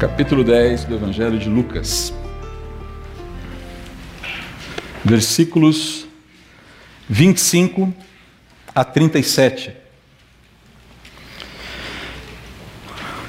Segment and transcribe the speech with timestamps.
[0.00, 2.10] capítulo 10 do Evangelho de Lucas,
[5.04, 6.06] versículos
[7.06, 7.92] 25
[8.74, 9.74] a 37.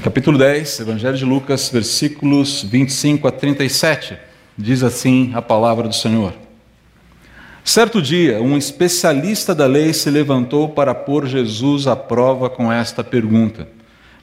[0.01, 4.17] Capítulo 10, Evangelho de Lucas, versículos 25 a 37.
[4.57, 6.33] Diz assim a palavra do Senhor.
[7.65, 13.03] Certo dia, um especialista da lei se levantou para pôr Jesus à prova com esta
[13.03, 13.67] pergunta: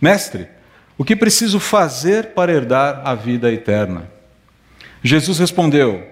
[0.01, 0.49] Mestre,
[0.99, 4.11] o que preciso fazer para herdar a vida eterna?
[5.03, 6.05] Jesus respondeu: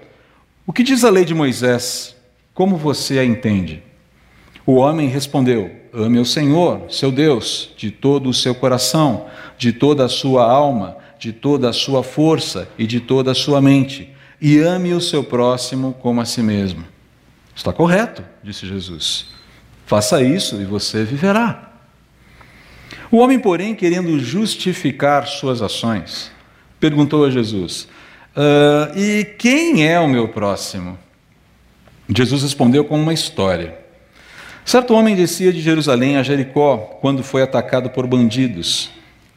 [0.65, 2.15] O que diz a lei de Moisés?
[2.55, 3.83] Como você a entende?
[4.65, 9.27] O homem respondeu: Ame o Senhor, seu Deus, de todo o seu coração,
[9.59, 13.61] de toda a sua alma, de toda a sua força e de toda a sua
[13.61, 16.85] mente, e ame o seu próximo como a si mesmo.
[17.55, 19.27] Está correto, disse Jesus.
[19.87, 21.76] Faça isso e você viverá.
[23.17, 26.31] O homem, porém, querendo justificar suas ações,
[26.79, 27.89] perguntou a Jesus:
[28.37, 30.99] uh, E quem é o meu próximo?
[32.15, 33.79] Jesus respondeu com uma história.
[34.67, 38.91] Certo homem descia de Jerusalém a Jericó quando foi atacado por bandidos.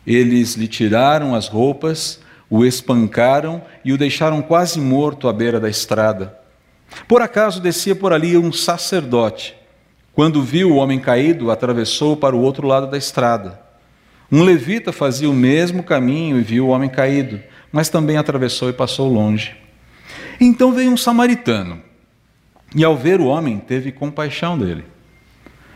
[0.05, 2.19] Eles lhe tiraram as roupas,
[2.49, 6.37] o espancaram e o deixaram quase morto à beira da estrada.
[7.07, 9.55] Por acaso descia por ali um sacerdote
[10.19, 13.68] quando viu o homem caído, atravessou para o outro lado da estrada.
[14.31, 17.39] Um levita fazia o mesmo caminho e viu o homem caído,
[17.71, 19.55] mas também atravessou e passou longe.
[20.39, 21.81] Então veio um samaritano,
[22.75, 24.83] e ao ver o homem, teve compaixão dele.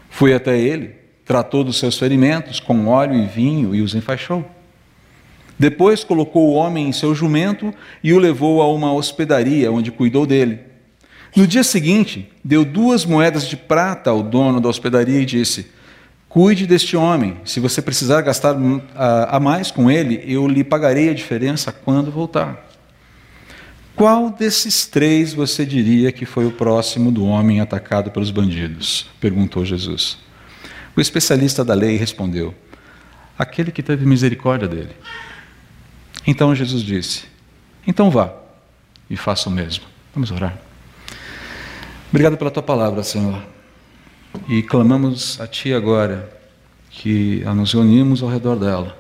[0.09, 4.45] Foi até ele, tratou dos seus ferimentos com óleo e vinho e os enfaixou.
[5.57, 10.25] Depois colocou o homem em seu jumento e o levou a uma hospedaria, onde cuidou
[10.25, 10.59] dele.
[11.35, 15.71] No dia seguinte, deu duas moedas de prata ao dono da hospedaria e disse:
[16.33, 17.37] Cuide deste homem.
[17.45, 18.55] Se você precisar gastar
[18.95, 22.67] a mais com ele, eu lhe pagarei a diferença quando voltar.
[23.95, 29.05] Qual desses três você diria que foi o próximo do homem atacado pelos bandidos?
[29.21, 30.17] perguntou Jesus.
[30.95, 32.55] O especialista da lei respondeu:
[33.37, 34.95] Aquele que teve misericórdia dele.
[36.25, 37.25] Então Jesus disse:
[37.85, 38.33] Então vá
[39.07, 39.83] e faça o mesmo.
[40.15, 40.57] Vamos orar.
[42.09, 43.53] Obrigado pela tua palavra, Senhor.
[44.47, 46.29] E clamamos a Ti agora
[46.89, 48.97] que nos reunimos ao redor dela.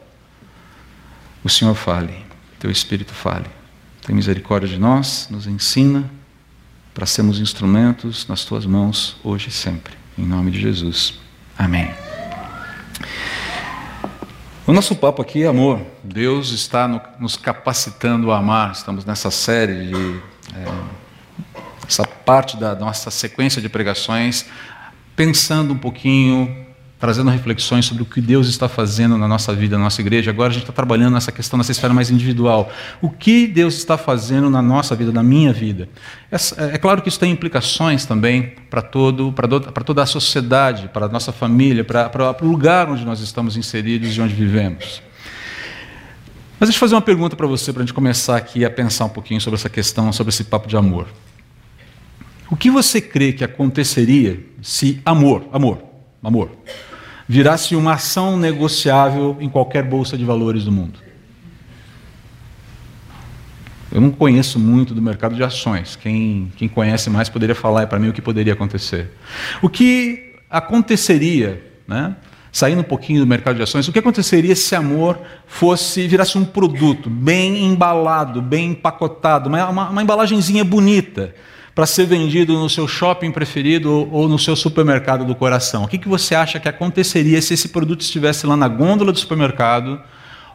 [1.43, 2.13] O Senhor fale,
[2.59, 3.47] Teu Espírito fale.
[4.05, 6.09] Tem misericórdia de nós, nos ensina
[6.93, 9.93] para sermos instrumentos nas Tuas mãos hoje e sempre.
[10.17, 11.19] Em nome de Jesus.
[11.57, 11.91] Amém.
[14.65, 15.81] O nosso papo aqui é amor.
[16.03, 18.71] Deus está no, nos capacitando a amar.
[18.71, 20.21] Estamos nessa série de.
[20.55, 21.03] É,
[21.85, 24.45] essa parte da nossa sequência de pregações,
[25.15, 26.63] pensando um pouquinho,
[27.03, 30.31] trazendo reflexões sobre o que Deus está fazendo na nossa vida, na nossa igreja.
[30.31, 32.71] Agora a gente está trabalhando nessa questão, nessa esfera mais individual.
[33.01, 35.89] O que Deus está fazendo na nossa vida, na minha vida?
[36.31, 41.33] É, é claro que isso tem implicações também para toda a sociedade, para a nossa
[41.33, 45.01] família, para, para o lugar onde nós estamos inseridos e onde vivemos.
[46.57, 49.03] Mas deixa eu fazer uma pergunta para você, para a gente começar aqui a pensar
[49.03, 51.07] um pouquinho sobre essa questão, sobre esse papo de amor.
[52.49, 55.83] O que você crê que aconteceria se amor, amor,
[56.21, 56.51] amor,
[57.27, 60.99] virasse uma ação negociável em qualquer bolsa de valores do mundo?
[63.91, 65.95] Eu não conheço muito do mercado de ações.
[65.95, 69.11] Quem, quem conhece mais poderia falar para mim o que poderia acontecer.
[69.61, 72.15] O que aconteceria, né?
[72.53, 76.45] saindo um pouquinho do mercado de ações, o que aconteceria se amor fosse virasse um
[76.45, 81.33] produto bem embalado, bem empacotado, uma, uma, uma embalagenzinha bonita,
[81.75, 85.83] para ser vendido no seu shopping preferido ou no seu supermercado do coração?
[85.83, 89.19] O que, que você acha que aconteceria se esse produto estivesse lá na gôndola do
[89.19, 89.99] supermercado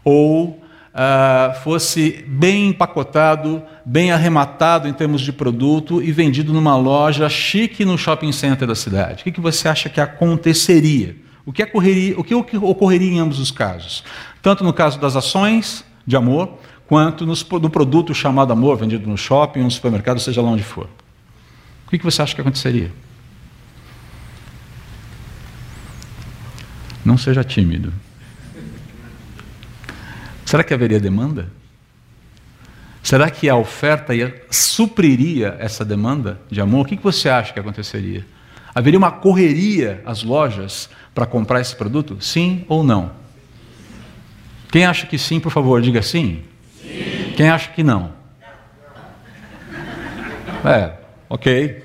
[0.04, 0.50] ou
[0.94, 7.84] uh, fosse bem empacotado, bem arrematado em termos de produto e vendido numa loja chique
[7.84, 9.22] no shopping center da cidade?
[9.22, 11.16] O que, que você acha que aconteceria?
[11.44, 14.04] O que, ocorreria, o que ocorreria em ambos os casos?
[14.40, 19.60] Tanto no caso das ações de amor, quanto no produto chamado amor, vendido no shopping,
[19.60, 20.88] no supermercado, seja lá onde for.
[21.88, 22.92] O que você acha que aconteceria?
[27.02, 27.90] Não seja tímido.
[30.44, 31.50] Será que haveria demanda?
[33.02, 36.82] Será que a oferta ia, supriria essa demanda de amor?
[36.82, 38.26] O que você acha que aconteceria?
[38.74, 42.18] Haveria uma correria às lojas para comprar esse produto?
[42.20, 43.12] Sim ou não?
[44.70, 46.42] Quem acha que sim, por favor, diga sim.
[46.82, 47.32] sim.
[47.34, 48.12] Quem acha que não?
[50.62, 50.92] É,
[51.28, 51.82] Ok.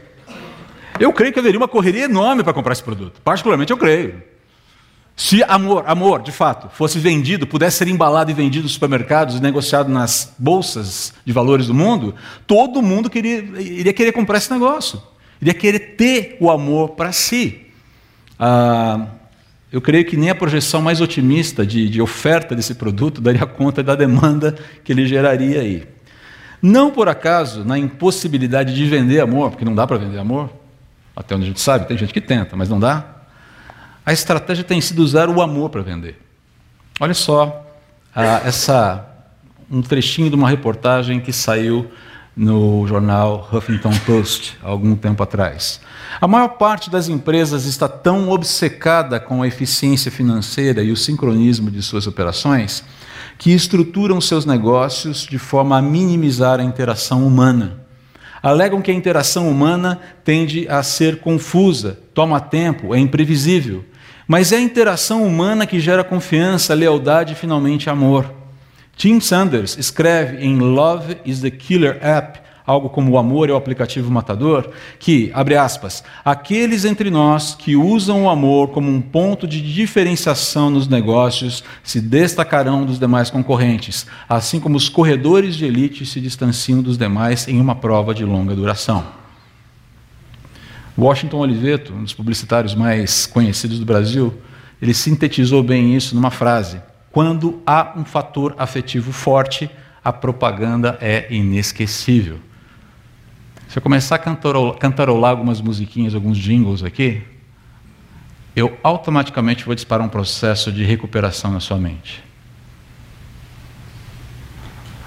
[0.99, 3.19] Eu creio que haveria uma correria enorme para comprar esse produto.
[3.23, 4.21] Particularmente eu creio.
[5.15, 9.89] Se amor, amor, de fato, fosse vendido, pudesse ser embalado e vendido nos supermercados, negociado
[9.89, 12.15] nas bolsas de valores do mundo,
[12.47, 15.01] todo mundo queria, iria querer comprar esse negócio.
[15.39, 17.61] Iria querer ter o amor para si.
[18.39, 19.07] Ah,
[19.71, 23.83] eu creio que nem a projeção mais otimista de, de oferta desse produto daria conta
[23.83, 25.92] da demanda que ele geraria aí.
[26.63, 30.49] Não por acaso, na impossibilidade de vender amor, porque não dá para vender amor,
[31.13, 33.03] até onde a gente sabe, tem gente que tenta, mas não dá.
[34.05, 36.17] A estratégia tem sido usar o amor para vender.
[37.01, 37.65] Olha só
[38.15, 39.09] ah, essa
[39.69, 41.91] um trechinho de uma reportagem que saiu
[42.35, 45.81] no jornal Huffington Post há algum tempo atrás.
[46.21, 51.69] A maior parte das empresas está tão obcecada com a eficiência financeira e o sincronismo
[51.69, 52.85] de suas operações
[53.37, 57.83] que estruturam seus negócios de forma a minimizar a interação humana
[58.43, 63.85] alegam que a interação humana tende a ser confusa, toma tempo, é imprevisível.
[64.27, 68.29] Mas é a interação humana que gera confiança, lealdade e finalmente amor.
[68.97, 73.57] Tim Sanders escreve em Love is the Killer App algo como o amor é o
[73.57, 79.47] aplicativo matador, que, abre aspas, aqueles entre nós que usam o amor como um ponto
[79.47, 86.05] de diferenciação nos negócios se destacarão dos demais concorrentes, assim como os corredores de elite
[86.05, 89.05] se distanciam dos demais em uma prova de longa duração.
[90.97, 94.33] Washington Oliveto, um dos publicitários mais conhecidos do Brasil,
[94.81, 96.79] ele sintetizou bem isso numa frase:
[97.11, 99.69] quando há um fator afetivo forte,
[100.03, 102.39] a propaganda é inesquecível.
[103.73, 107.23] Se eu começar a cantarolar, algumas musiquinhas, alguns jingles aqui,
[108.55, 112.23] eu automaticamente vou disparar um processo de recuperação na sua mente.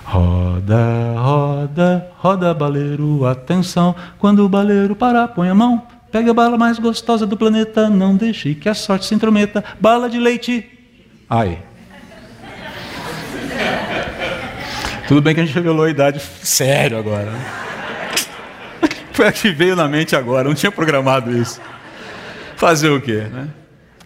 [0.04, 3.94] Roda, roda, roda, baleiro, atenção.
[4.18, 5.86] Quando o baleiro parar, põe a mão.
[6.10, 9.62] Pega a bala mais gostosa do planeta, não deixe que a sorte se intrometa.
[9.80, 10.68] Bala de leite.
[11.30, 11.62] Ai.
[15.06, 17.30] Tudo bem que a gente revelou a idade sério agora.
[17.30, 17.66] Né?
[19.16, 21.58] Foi a que veio na mente agora, não tinha programado isso.
[22.54, 23.26] Fazer o quê?
[23.32, 23.48] Né?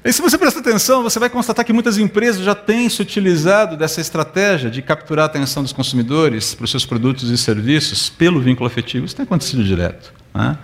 [0.05, 3.77] E se você prestar atenção, você vai constatar que muitas empresas já têm se utilizado
[3.77, 8.41] dessa estratégia de capturar a atenção dos consumidores para os seus produtos e serviços pelo
[8.41, 9.05] vínculo afetivo.
[9.05, 10.13] Isso tem acontecido direto.
[10.33, 10.57] Né?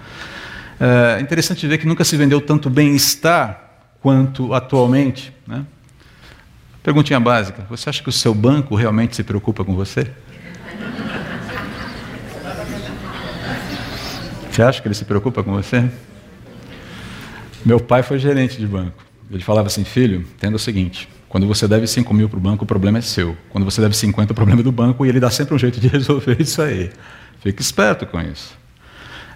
[0.78, 3.60] É interessante ver que nunca se vendeu tanto bem-estar
[4.00, 5.34] quanto atualmente.
[5.44, 5.64] Né?
[6.84, 10.06] Perguntinha básica: você acha que o seu banco realmente se preocupa com você?
[14.56, 15.84] Você acha que ele se preocupa com você?
[17.62, 19.04] Meu pai foi gerente de banco.
[19.30, 22.64] Ele falava assim, filho, entenda o seguinte, quando você deve 5 mil para o banco,
[22.64, 23.36] o problema é seu.
[23.50, 25.78] Quando você deve 50, o problema é do banco e ele dá sempre um jeito
[25.78, 26.90] de resolver isso aí.
[27.40, 28.56] Fique esperto com isso.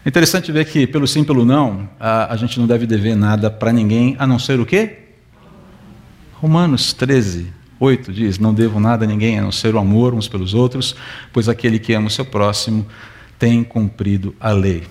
[0.06, 3.50] É interessante ver que, pelo sim, pelo não, a, a gente não deve dever nada
[3.50, 5.00] para ninguém, a não ser o quê?
[6.32, 10.28] Romanos 13, 8 diz: Não devo nada a ninguém, a não ser o amor uns
[10.28, 10.96] pelos outros,
[11.30, 12.86] pois aquele que ama o seu próximo
[13.38, 14.84] tem cumprido a lei.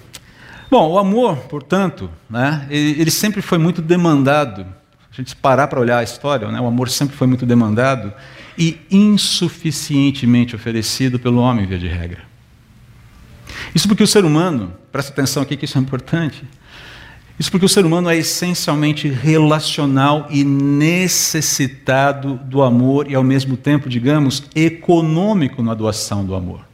[0.69, 4.65] Bom, o amor, portanto, né, ele, sempre foi muito demandado.
[5.11, 8.13] A gente parar para olhar a história, né, o amor sempre foi muito demandado
[8.55, 12.21] e insuficientemente oferecido pelo homem, via de regra.
[13.73, 16.43] Isso porque o ser humano, presta atenção aqui que isso é importante,
[17.39, 23.55] isso porque o ser humano é essencialmente relacional e necessitado do amor e, ao mesmo
[23.55, 26.67] tempo, digamos, econômico na doação do amor.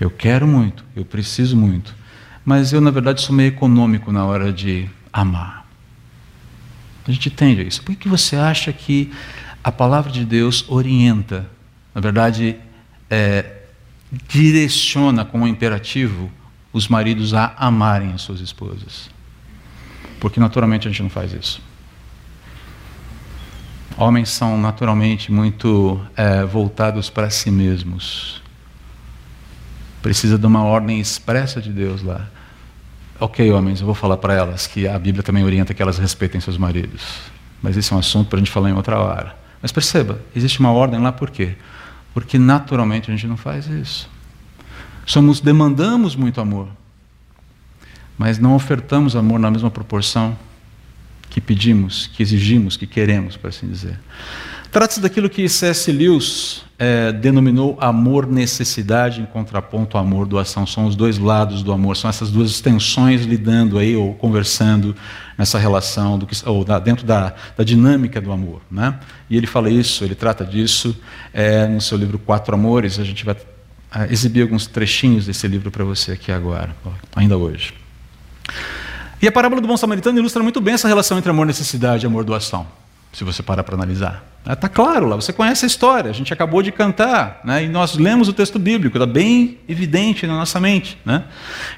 [0.00, 1.95] Eu quero muito, eu preciso muito,
[2.46, 5.66] mas eu, na verdade, sou meio econômico na hora de amar.
[7.04, 7.82] A gente entende isso.
[7.82, 9.12] Por que você acha que
[9.64, 11.50] a palavra de Deus orienta,
[11.92, 12.54] na verdade,
[13.10, 13.62] é,
[14.28, 16.30] direciona com um imperativo
[16.72, 19.10] os maridos a amarem as suas esposas?
[20.20, 21.60] Porque naturalmente a gente não faz isso.
[23.96, 28.40] Homens são naturalmente muito é, voltados para si mesmos.
[30.00, 32.35] Precisa de uma ordem expressa de Deus lá.
[33.18, 36.38] Ok, homens, eu vou falar para elas que a Bíblia também orienta que elas respeitem
[36.38, 37.02] seus maridos.
[37.62, 39.34] Mas esse é um assunto para a gente falar em outra hora.
[39.62, 41.56] Mas perceba, existe uma ordem lá por quê?
[42.12, 44.08] Porque naturalmente a gente não faz isso.
[45.06, 46.68] Somos demandamos muito amor,
[48.18, 50.36] mas não ofertamos amor na mesma proporção
[51.30, 53.98] que pedimos, que exigimos, que queremos, por assim dizer.
[54.76, 55.90] Trata-se daquilo que C.S.
[55.90, 60.66] Lewis é, denominou amor-necessidade em contraponto ao amor-doação.
[60.66, 64.94] São os dois lados do amor, são essas duas extensões lidando aí, ou conversando
[65.38, 68.60] nessa relação, do que, ou da, dentro da, da, dinâmica do amor.
[68.70, 69.00] Né?
[69.30, 70.94] E ele fala isso, ele trata disso
[71.32, 72.98] é, no seu livro Quatro Amores.
[72.98, 73.34] A gente vai
[73.94, 76.76] é, exibir alguns trechinhos desse livro para você aqui agora,
[77.14, 77.72] ainda hoje.
[79.22, 82.66] E a parábola do bom samaritano ilustra muito bem essa relação entre amor-necessidade e amor-doação.
[83.16, 84.22] Se você parar para analisar.
[84.46, 87.64] Está claro lá, você conhece a história, a gente acabou de cantar, né?
[87.64, 90.98] e nós lemos o texto bíblico, está bem evidente na nossa mente.
[91.02, 91.24] Né?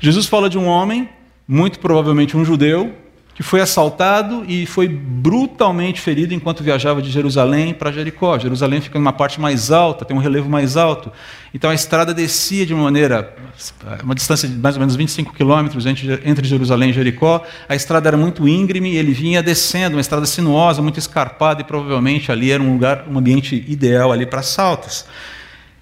[0.00, 1.08] Jesus fala de um homem,
[1.46, 2.92] muito provavelmente um judeu,
[3.38, 8.36] que foi assaltado e foi brutalmente ferido enquanto viajava de Jerusalém para Jericó.
[8.36, 11.12] Jerusalém fica numa parte mais alta, tem um relevo mais alto.
[11.54, 13.32] Então a estrada descia de uma maneira,
[14.02, 17.40] uma distância de mais ou menos 25 quilômetros entre, Jerusalém e Jericó.
[17.68, 22.32] A estrada era muito íngreme, ele vinha descendo, uma estrada sinuosa, muito escarpada e provavelmente
[22.32, 25.06] ali era um lugar, um ambiente ideal ali para assaltos.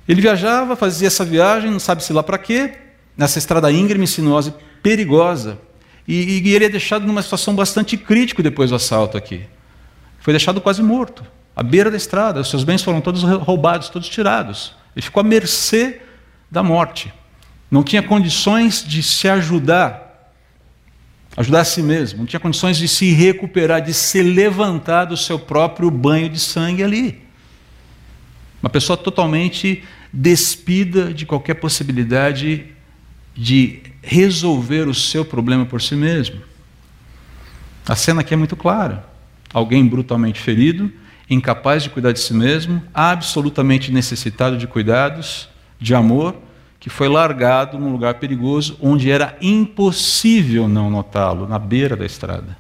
[0.07, 2.75] Ele viajava, fazia essa viagem, não sabe se lá para quê,
[3.17, 5.65] nessa estrada íngreme, sinuosa e perigosa.
[6.07, 9.45] E, e, ele é deixado numa situação bastante crítica depois do assalto aqui.
[10.21, 12.41] Foi deixado quase morto, à beira da estrada.
[12.41, 14.75] Os seus bens foram todos roubados, todos tirados.
[14.95, 16.01] Ele ficou à mercê
[16.51, 17.13] da morte.
[17.71, 20.33] Não tinha condições de se ajudar,
[21.37, 22.21] ajudar a si mesmo.
[22.21, 26.83] Não tinha condições de se recuperar, de se levantar do seu próprio banho de sangue
[26.83, 27.23] ali.
[28.63, 29.83] Uma pessoa totalmente
[30.13, 32.67] despida de qualquer possibilidade
[33.35, 36.41] de resolver o seu problema por si mesmo.
[37.85, 39.05] A cena aqui é muito clara.
[39.53, 40.91] Alguém brutalmente ferido,
[41.29, 45.49] incapaz de cuidar de si mesmo, absolutamente necessitado de cuidados,
[45.81, 46.37] de amor,
[46.79, 52.57] que foi largado num lugar perigoso onde era impossível não notá-lo, na beira da estrada.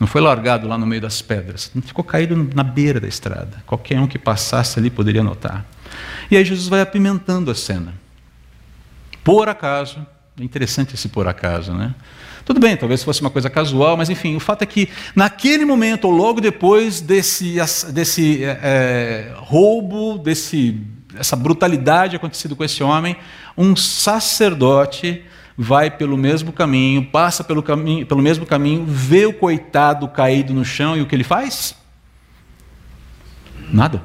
[0.00, 3.62] Não foi largado lá no meio das pedras, não ficou caído na beira da estrada.
[3.64, 5.64] Qualquer um que passasse ali poderia notar.
[6.28, 7.94] E aí Jesus vai apimentando a cena.
[9.22, 10.04] Por acaso,
[10.38, 11.94] é interessante esse por acaso, né?
[12.44, 16.06] Tudo bem, talvez fosse uma coisa casual, mas enfim, o fato é que naquele momento,
[16.06, 17.56] ou logo depois desse,
[17.92, 20.80] desse é, é, roubo, desse,
[21.14, 23.16] essa brutalidade acontecido com esse homem,
[23.56, 25.22] um sacerdote
[25.56, 30.64] vai pelo mesmo caminho, passa pelo, caminho, pelo mesmo caminho, vê o coitado caído no
[30.64, 31.76] chão e o que ele faz?
[33.70, 34.02] Nada.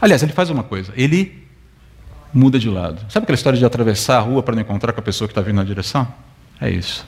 [0.00, 1.41] Aliás, ele faz uma coisa, ele
[2.32, 3.00] muda de lado.
[3.08, 5.40] Sabe aquela história de atravessar a rua para não encontrar com a pessoa que está
[5.40, 6.06] vindo na direção?
[6.60, 7.06] É isso.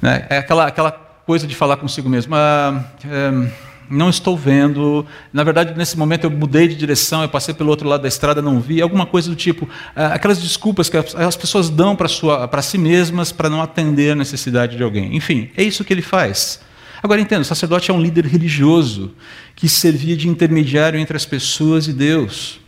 [0.00, 0.26] Né?
[0.28, 2.34] É aquela, aquela coisa de falar consigo mesmo.
[2.34, 3.50] Ah, é,
[3.90, 5.06] não estou vendo.
[5.32, 8.40] Na verdade, nesse momento eu mudei de direção, eu passei pelo outro lado da estrada,
[8.42, 8.80] não vi.
[8.80, 9.68] Alguma coisa do tipo.
[9.94, 14.76] Ah, aquelas desculpas que as pessoas dão para si mesmas para não atender a necessidade
[14.76, 15.14] de alguém.
[15.16, 16.60] Enfim, é isso que ele faz.
[17.02, 19.14] Agora entenda, o sacerdote é um líder religioso
[19.54, 22.60] que servia de intermediário entre as pessoas e Deus.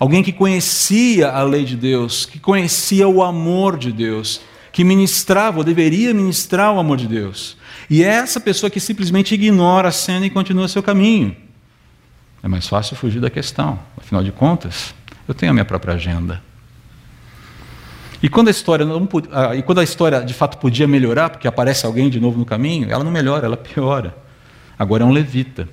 [0.00, 4.40] Alguém que conhecia a lei de Deus, que conhecia o amor de Deus,
[4.72, 7.54] que ministrava, ou deveria ministrar o amor de Deus.
[7.90, 11.36] E é essa pessoa que simplesmente ignora a cena e continua seu caminho.
[12.42, 13.78] É mais fácil fugir da questão.
[13.94, 14.94] Afinal de contas,
[15.28, 16.42] eu tenho a minha própria agenda.
[18.22, 21.46] E quando a história não, ah, e quando a história de fato podia melhorar, porque
[21.46, 24.16] aparece alguém de novo no caminho, ela não melhora, ela piora.
[24.78, 25.68] Agora é um levita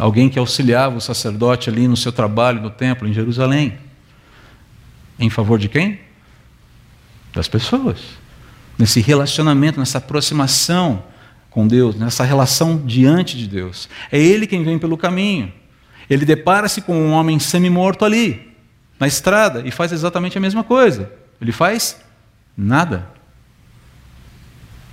[0.00, 3.78] alguém que auxiliava o sacerdote ali no seu trabalho no templo em Jerusalém.
[5.18, 6.00] Em favor de quem?
[7.34, 7.98] Das pessoas.
[8.78, 11.04] Nesse relacionamento, nessa aproximação
[11.50, 13.90] com Deus, nessa relação diante de Deus.
[14.10, 15.52] É ele quem vem pelo caminho.
[16.08, 18.54] Ele depara-se com um homem semi-morto ali,
[18.98, 21.12] na estrada, e faz exatamente a mesma coisa.
[21.40, 22.00] Ele faz
[22.56, 23.06] nada.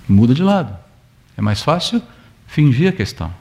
[0.06, 0.76] Muda de lado.
[1.34, 2.02] É mais fácil
[2.46, 3.32] fingir a questão.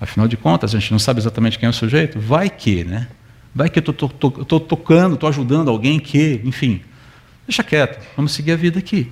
[0.00, 2.20] Afinal de contas, a gente não sabe exatamente quem é o sujeito.
[2.20, 3.08] Vai que, né?
[3.54, 6.80] Vai que eu estou tocando, estou ajudando alguém que, enfim.
[7.46, 9.10] Deixa quieto, vamos seguir a vida aqui.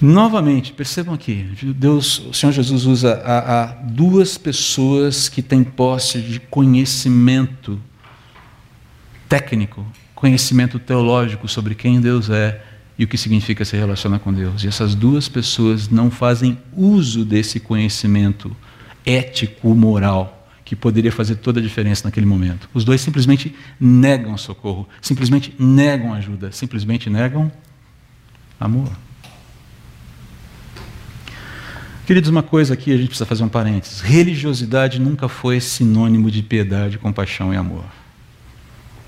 [0.00, 1.46] Novamente, percebam aqui,
[1.76, 7.78] Deus, o Senhor Jesus usa a, a duas pessoas que têm posse de conhecimento
[9.28, 9.84] técnico,
[10.14, 12.64] conhecimento teológico sobre quem Deus é
[13.00, 14.62] e o que significa se relacionar com Deus.
[14.62, 18.54] E essas duas pessoas não fazem uso desse conhecimento
[19.06, 22.68] ético, moral, que poderia fazer toda a diferença naquele momento.
[22.74, 27.50] Os dois simplesmente negam socorro, simplesmente negam ajuda, simplesmente negam
[28.60, 28.92] amor.
[32.06, 34.02] Queridos, uma coisa aqui a gente precisa fazer um parênteses.
[34.02, 37.86] Religiosidade nunca foi sinônimo de piedade, compaixão e amor.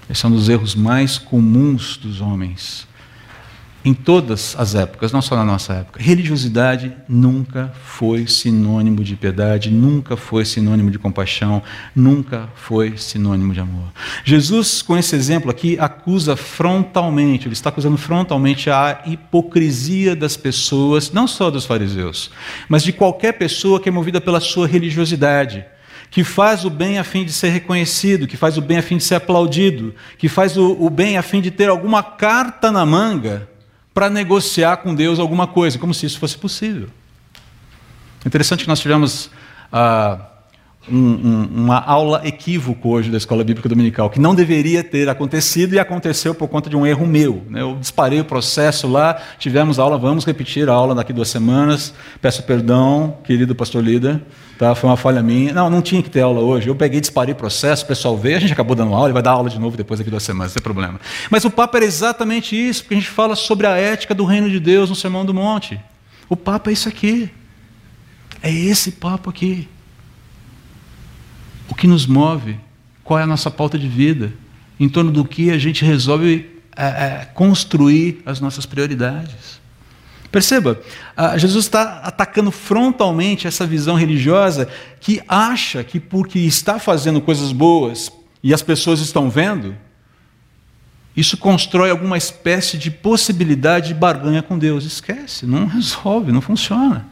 [0.08, 2.90] Esse é um dos erros mais comuns dos homens
[3.84, 6.00] em todas as épocas, não só na nossa época.
[6.00, 11.62] Religiosidade nunca foi sinônimo de piedade, nunca foi sinônimo de compaixão,
[11.94, 13.92] nunca foi sinônimo de amor.
[14.24, 21.10] Jesus, com esse exemplo aqui, acusa frontalmente, ele está acusando frontalmente a hipocrisia das pessoas,
[21.10, 22.30] não só dos fariseus,
[22.68, 25.64] mas de qualquer pessoa que é movida pela sua religiosidade
[26.10, 28.98] que faz o bem a fim de ser reconhecido, que faz o bem a fim
[28.98, 32.84] de ser aplaudido, que faz o, o bem a fim de ter alguma carta na
[32.84, 33.48] manga
[33.94, 36.88] para negociar com Deus alguma coisa, como se isso fosse possível.
[38.24, 39.30] Interessante que nós tivemos
[39.72, 40.31] ah,
[40.90, 45.74] um, um, uma aula equívoco hoje da Escola Bíblica Dominical, que não deveria ter acontecido
[45.74, 47.42] e aconteceu por conta de um erro meu.
[47.48, 47.60] Né?
[47.60, 51.94] Eu disparei o processo lá, tivemos aula, vamos repetir a aula daqui duas semanas.
[52.20, 54.20] Peço perdão, querido pastor líder,
[54.58, 54.74] tá?
[54.74, 55.52] foi uma falha minha.
[55.52, 56.68] Não, não tinha que ter aula hoje.
[56.68, 59.22] Eu peguei, disparei o processo, o pessoal veio, a gente acabou dando aula, ele vai
[59.22, 61.00] dar aula de novo depois daqui duas semanas, não tem problema.
[61.30, 64.50] Mas o papo era exatamente isso, porque a gente fala sobre a ética do reino
[64.50, 65.80] de Deus no Sermão do Monte.
[66.28, 67.30] O papo é isso aqui.
[68.42, 69.68] É esse papo aqui
[71.72, 72.60] o que nos move,
[73.02, 74.30] qual é a nossa pauta de vida,
[74.78, 79.58] em torno do que a gente resolve é, é, construir as nossas prioridades.
[80.30, 80.78] Perceba,
[81.38, 84.68] Jesus está atacando frontalmente essa visão religiosa
[85.00, 88.12] que acha que porque está fazendo coisas boas
[88.42, 89.74] e as pessoas estão vendo,
[91.16, 94.84] isso constrói alguma espécie de possibilidade de barganha com Deus.
[94.84, 97.11] Esquece, não resolve, não funciona.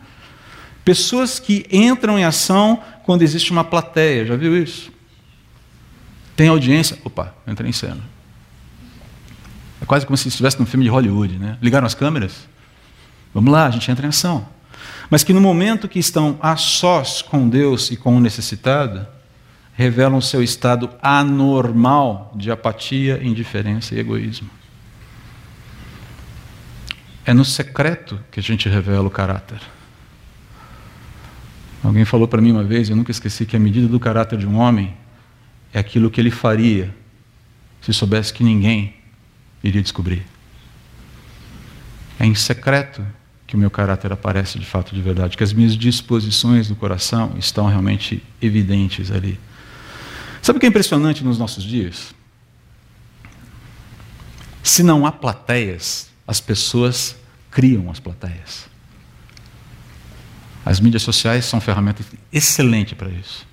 [0.84, 4.90] Pessoas que entram em ação quando existe uma plateia, já viu isso?
[6.36, 8.00] Tem audiência, opa, entra em cena.
[9.80, 11.58] É quase como se estivesse num filme de Hollywood, né?
[11.60, 12.48] Ligaram as câmeras?
[13.34, 14.46] Vamos lá, a gente entra em ação.
[15.08, 19.06] Mas que no momento que estão a sós com Deus e com o necessitado,
[19.72, 24.50] revelam seu estado anormal de apatia, indiferença e egoísmo.
[27.24, 29.60] É no secreto que a gente revela o caráter.
[31.82, 34.46] Alguém falou para mim uma vez, eu nunca esqueci, que a medida do caráter de
[34.46, 34.94] um homem
[35.72, 36.94] é aquilo que ele faria
[37.80, 38.94] se soubesse que ninguém
[39.64, 40.26] iria descobrir.
[42.18, 43.04] É em secreto
[43.46, 47.34] que o meu caráter aparece de fato de verdade, que as minhas disposições do coração
[47.38, 49.40] estão realmente evidentes ali.
[50.42, 52.14] Sabe o que é impressionante nos nossos dias?
[54.62, 57.16] Se não há plateias, as pessoas
[57.50, 58.69] criam as plateias.
[60.64, 63.46] As mídias sociais são ferramentas excelentes para isso.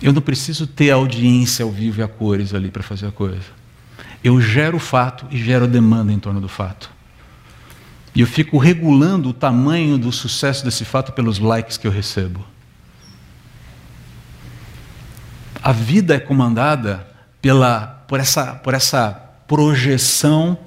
[0.00, 3.58] Eu não preciso ter audiência ao vivo e a cores ali para fazer a coisa.
[4.22, 6.90] Eu gero o fato e gero demanda em torno do fato.
[8.14, 12.44] E eu fico regulando o tamanho do sucesso desse fato pelos likes que eu recebo.
[15.62, 17.06] A vida é comandada
[17.42, 19.10] pela, por, essa, por essa
[19.46, 20.58] projeção,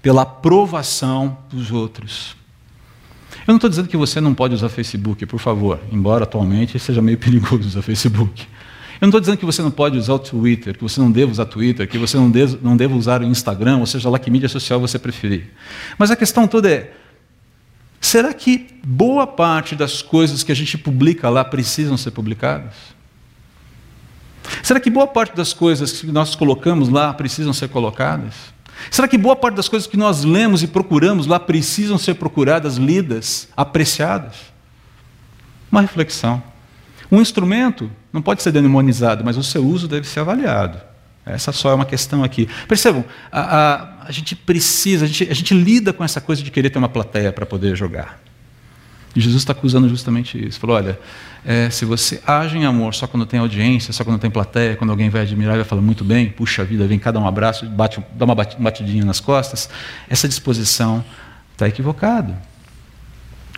[0.00, 2.37] pela aprovação dos outros.
[3.48, 7.00] Eu não estou dizendo que você não pode usar Facebook, por favor, embora atualmente seja
[7.00, 8.42] meio perigoso usar Facebook.
[8.42, 11.32] Eu não estou dizendo que você não pode usar o Twitter, que você não deva
[11.32, 14.30] usar Twitter, que você não, deva, não deva usar o Instagram, ou seja lá que
[14.30, 15.46] mídia social você preferir.
[15.96, 16.92] Mas a questão toda é:
[17.98, 22.74] será que boa parte das coisas que a gente publica lá precisam ser publicadas?
[24.62, 28.34] Será que boa parte das coisas que nós colocamos lá precisam ser colocadas?
[28.90, 32.76] Será que boa parte das coisas que nós lemos e procuramos lá precisam ser procuradas,
[32.76, 34.36] lidas, apreciadas?
[35.70, 36.42] Uma reflexão.
[37.10, 40.80] Um instrumento não pode ser demonizado, mas o seu uso deve ser avaliado.
[41.24, 42.48] Essa só é uma questão aqui.
[42.66, 46.50] Percebam, a, a, a gente precisa, a gente, a gente lida com essa coisa de
[46.50, 48.18] querer ter uma plateia para poder jogar.
[49.18, 50.60] E Jesus está acusando justamente isso.
[50.60, 50.96] Falou: olha,
[51.44, 54.90] é, se você age em amor só quando tem audiência, só quando tem plateia, quando
[54.90, 57.66] alguém vai admirar e vai falar muito bem, puxa vida, vem cá dar um abraço,
[57.66, 59.68] bate, dá uma batidinha nas costas,
[60.08, 61.04] essa disposição
[61.52, 62.40] está equivocada.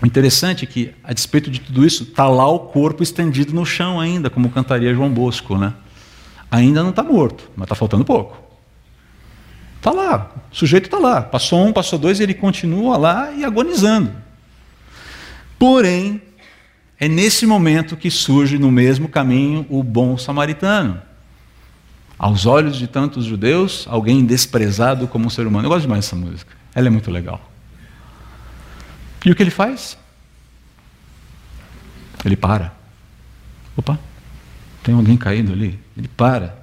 [0.01, 3.66] O interessante é que, a despeito de tudo isso, está lá o corpo estendido no
[3.66, 5.59] chão ainda, como cantaria João Bosco.
[5.59, 5.75] Né?
[6.51, 8.38] Ainda não está morto, mas está faltando pouco.
[9.77, 11.20] Está lá, o sujeito está lá.
[11.20, 14.30] Passou um, passou dois, e ele continua lá e agonizando.
[15.61, 16.23] Porém,
[16.99, 21.03] é nesse momento que surge no mesmo caminho o bom samaritano.
[22.18, 25.66] Aos olhos de tantos judeus, alguém desprezado como um ser humano.
[25.66, 26.57] Eu gosto demais dessa música.
[26.75, 27.53] Ela é muito legal.
[29.23, 29.99] E o que ele faz?
[32.25, 32.73] Ele para.
[33.77, 33.99] Opa,
[34.83, 35.79] tem alguém caído ali.
[35.94, 36.59] Ele para.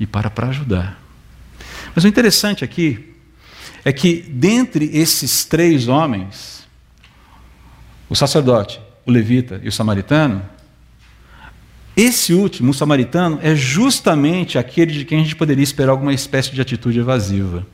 [0.00, 1.00] E para para ajudar.
[1.94, 3.14] Mas o interessante aqui
[3.84, 6.63] é que, dentre esses três homens,
[8.08, 10.42] o sacerdote, o levita e o samaritano,
[11.96, 16.50] esse último, o samaritano, é justamente aquele de quem a gente poderia esperar alguma espécie
[16.50, 17.64] de atitude evasiva.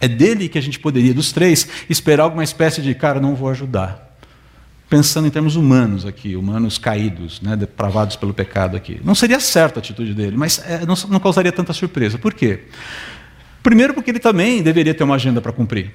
[0.00, 3.50] É dele que a gente poderia, dos três, esperar alguma espécie de, cara, não vou
[3.50, 4.16] ajudar.
[4.88, 8.98] Pensando em termos humanos aqui, humanos caídos, né, depravados pelo pecado aqui.
[9.04, 12.16] Não seria certa a atitude dele, mas é, não, não causaria tanta surpresa.
[12.16, 12.60] Por quê?
[13.62, 15.92] Primeiro, porque ele também deveria ter uma agenda para cumprir.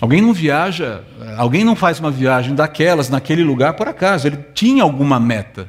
[0.00, 1.02] Alguém não viaja,
[1.36, 5.68] alguém não faz uma viagem daquelas naquele lugar por acaso, ele tinha alguma meta.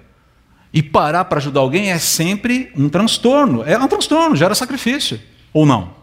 [0.71, 3.63] E parar para ajudar alguém é sempre um transtorno.
[3.63, 5.19] É um transtorno, gera sacrifício.
[5.51, 5.97] Ou não?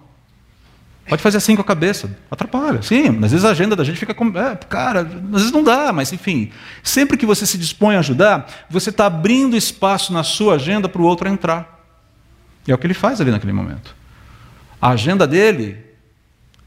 [1.08, 2.82] Pode fazer assim com a cabeça, atrapalha.
[2.82, 4.26] Sim, às vezes a agenda da gente fica com.
[4.36, 6.50] É, cara, às vezes não dá, mas enfim.
[6.82, 11.00] Sempre que você se dispõe a ajudar, você está abrindo espaço na sua agenda para
[11.00, 11.76] o outro entrar.
[12.66, 13.94] E é o que ele faz ali naquele momento.
[14.82, 15.78] A agenda dele,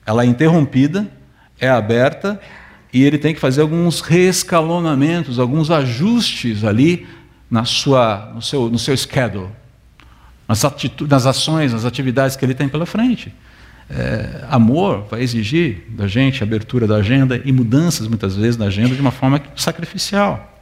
[0.05, 1.11] ela é interrompida,
[1.59, 2.39] é aberta,
[2.91, 7.07] e ele tem que fazer alguns reescalonamentos, alguns ajustes ali
[7.49, 9.49] na sua, no, seu, no seu schedule,
[10.47, 10.63] nas,
[11.07, 13.33] nas ações, nas atividades que ele tem pela frente
[13.89, 18.93] é, amor vai exigir da gente abertura da agenda e mudanças, muitas vezes, na agenda
[18.93, 20.61] de uma forma sacrificial.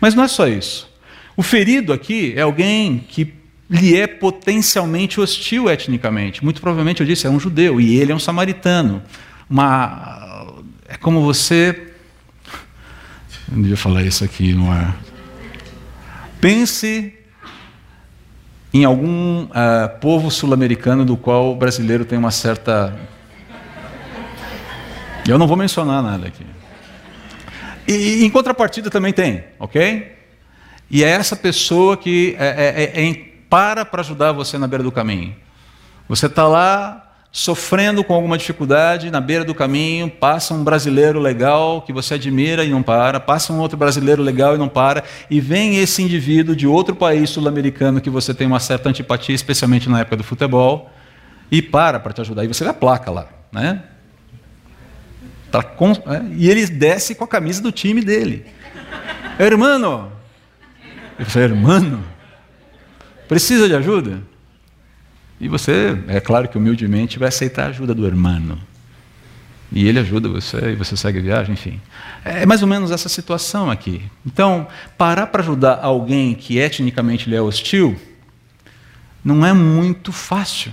[0.00, 0.88] Mas não é só isso.
[1.36, 3.34] O ferido aqui é alguém que
[3.68, 6.44] lhe é potencialmente hostil etnicamente.
[6.44, 9.02] Muito provavelmente, eu disse, é um judeu e ele é um samaritano.
[9.52, 10.48] Uma,
[10.88, 11.92] é como você.
[13.46, 14.96] Não devia falar isso aqui no ar.
[16.40, 17.14] Pense
[18.72, 22.98] em algum uh, povo sul-americano do qual o brasileiro tem uma certa.
[25.28, 26.46] Eu não vou mencionar nada aqui.
[27.86, 30.16] E, em contrapartida também tem, ok?
[30.90, 33.14] E é essa pessoa que é, é, é,
[33.50, 35.36] para para ajudar você na beira do caminho.
[36.08, 41.80] Você está lá sofrendo com alguma dificuldade na beira do caminho, passa um brasileiro legal
[41.80, 45.40] que você admira e não para, passa um outro brasileiro legal e não para, e
[45.40, 50.00] vem esse indivíduo de outro país sul-americano que você tem uma certa antipatia, especialmente na
[50.00, 50.90] época do futebol,
[51.50, 52.44] e para para te ajudar.
[52.44, 53.82] E você vê a placa lá, né?
[55.50, 58.44] Tá com, é, e ele desce com a camisa do time dele.
[59.38, 60.12] Hermano!
[61.18, 62.04] Ele fala, hermano?
[63.26, 64.31] Precisa de ajuda?
[65.42, 68.56] E você, é claro que humildemente, vai aceitar a ajuda do irmão.
[69.72, 71.80] E ele ajuda você, e você segue a viagem, enfim.
[72.24, 74.02] É mais ou menos essa situação aqui.
[74.24, 78.00] Então, parar para ajudar alguém que etnicamente lhe é hostil,
[79.24, 80.70] não é muito fácil.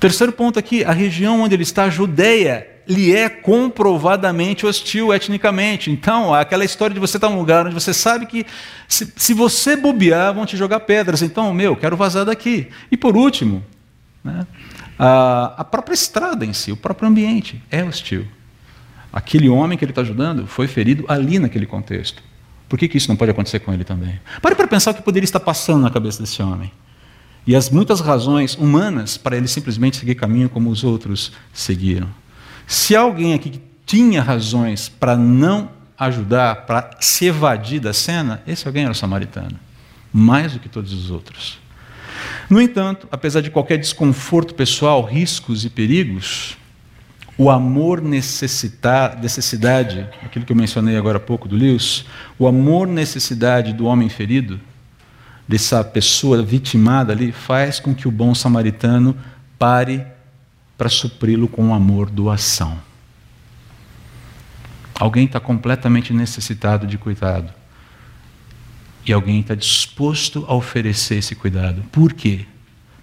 [0.00, 5.92] Terceiro ponto aqui, a região onde ele está, a Judeia, lhe é comprovadamente hostil etnicamente.
[5.92, 8.44] Então, aquela história de você estar num lugar onde você sabe que
[8.88, 11.22] se, se você bobear, vão te jogar pedras.
[11.22, 12.66] Então, meu, quero vazar daqui.
[12.90, 13.64] E por último,
[14.24, 14.44] né,
[14.98, 18.26] a, a própria estrada em si, o próprio ambiente é hostil.
[19.12, 22.20] Aquele homem que ele está ajudando foi ferido ali naquele contexto.
[22.68, 24.20] Por que, que isso não pode acontecer com ele também?
[24.42, 26.72] Pare para pensar o que poderia estar passando na cabeça desse homem.
[27.46, 32.08] E as muitas razões humanas para ele simplesmente seguir caminho como os outros seguiram.
[32.70, 38.84] Se alguém aqui tinha razões para não ajudar, para se evadir da cena, esse alguém
[38.84, 39.58] era o samaritano,
[40.12, 41.58] mais do que todos os outros.
[42.48, 46.56] No entanto, apesar de qualquer desconforto pessoal, riscos e perigos,
[47.36, 52.04] o amor necessitar, necessidade, aquilo que eu mencionei agora há pouco do Lewis,
[52.38, 54.60] o amor necessidade do homem ferido,
[55.48, 59.16] dessa pessoa vitimada ali, faz com que o bom samaritano
[59.58, 60.06] pare
[60.80, 62.80] para supri-lo com amor, doação.
[64.98, 67.52] Alguém está completamente necessitado de cuidado.
[69.04, 71.82] E alguém está disposto a oferecer esse cuidado.
[71.92, 72.46] Por quê?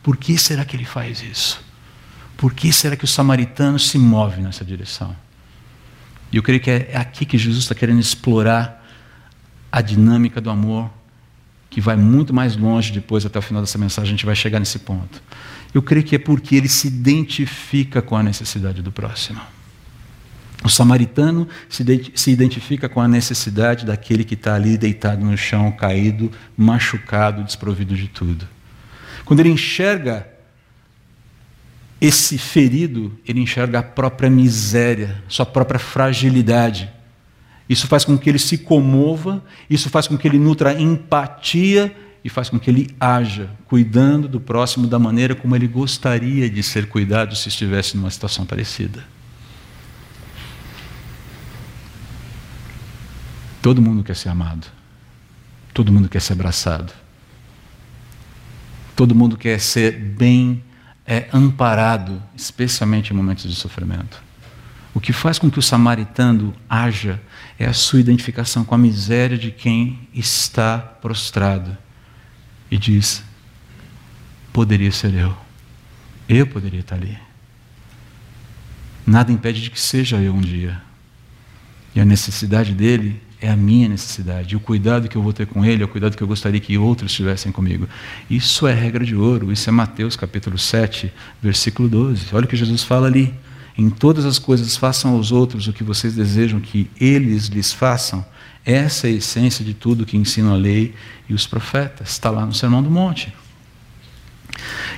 [0.01, 1.63] Por que será que ele faz isso?
[2.35, 5.15] Por que será que o samaritano se move nessa direção?
[6.31, 8.83] E eu creio que é aqui que Jesus está querendo explorar
[9.71, 10.89] a dinâmica do amor,
[11.69, 14.57] que vai muito mais longe depois, até o final dessa mensagem, a gente vai chegar
[14.57, 15.21] nesse ponto.
[15.77, 19.39] Eu creio que é porque ele se identifica com a necessidade do próximo.
[20.63, 26.31] O samaritano se identifica com a necessidade daquele que está ali deitado no chão, caído,
[26.57, 28.47] machucado, desprovido de tudo.
[29.23, 30.27] Quando ele enxerga
[32.01, 36.89] esse ferido, ele enxerga a própria miséria, sua própria fragilidade.
[37.69, 42.29] Isso faz com que ele se comova, isso faz com que ele nutra empatia e
[42.29, 46.87] faz com que ele haja, cuidando do próximo da maneira como ele gostaria de ser
[46.87, 49.03] cuidado se estivesse numa situação parecida.
[53.61, 54.67] Todo mundo quer ser amado.
[55.73, 56.93] Todo mundo quer ser abraçado.
[58.95, 60.63] Todo mundo quer ser bem
[61.05, 64.21] é, amparado, especialmente em momentos de sofrimento.
[64.93, 67.21] O que faz com que o samaritano haja
[67.59, 71.77] é a sua identificação com a miséria de quem está prostrado
[72.69, 73.23] e diz:
[74.51, 75.35] poderia ser eu.
[76.27, 77.17] Eu poderia estar ali.
[79.05, 80.81] Nada impede de que seja eu um dia.
[81.95, 84.55] E a necessidade dele é a minha necessidade.
[84.55, 86.77] O cuidado que eu vou ter com ele é o cuidado que eu gostaria que
[86.77, 87.87] outros tivessem comigo.
[88.29, 89.51] Isso é regra de ouro.
[89.51, 92.27] Isso é Mateus capítulo 7, versículo 12.
[92.33, 93.33] Olha o que Jesus fala ali.
[93.77, 98.25] Em todas as coisas façam aos outros o que vocês desejam que eles lhes façam
[98.67, 100.93] essa é a essência de tudo que ensina a lei
[101.29, 102.09] e os profetas.
[102.09, 103.33] Está lá no Sermão do Monte.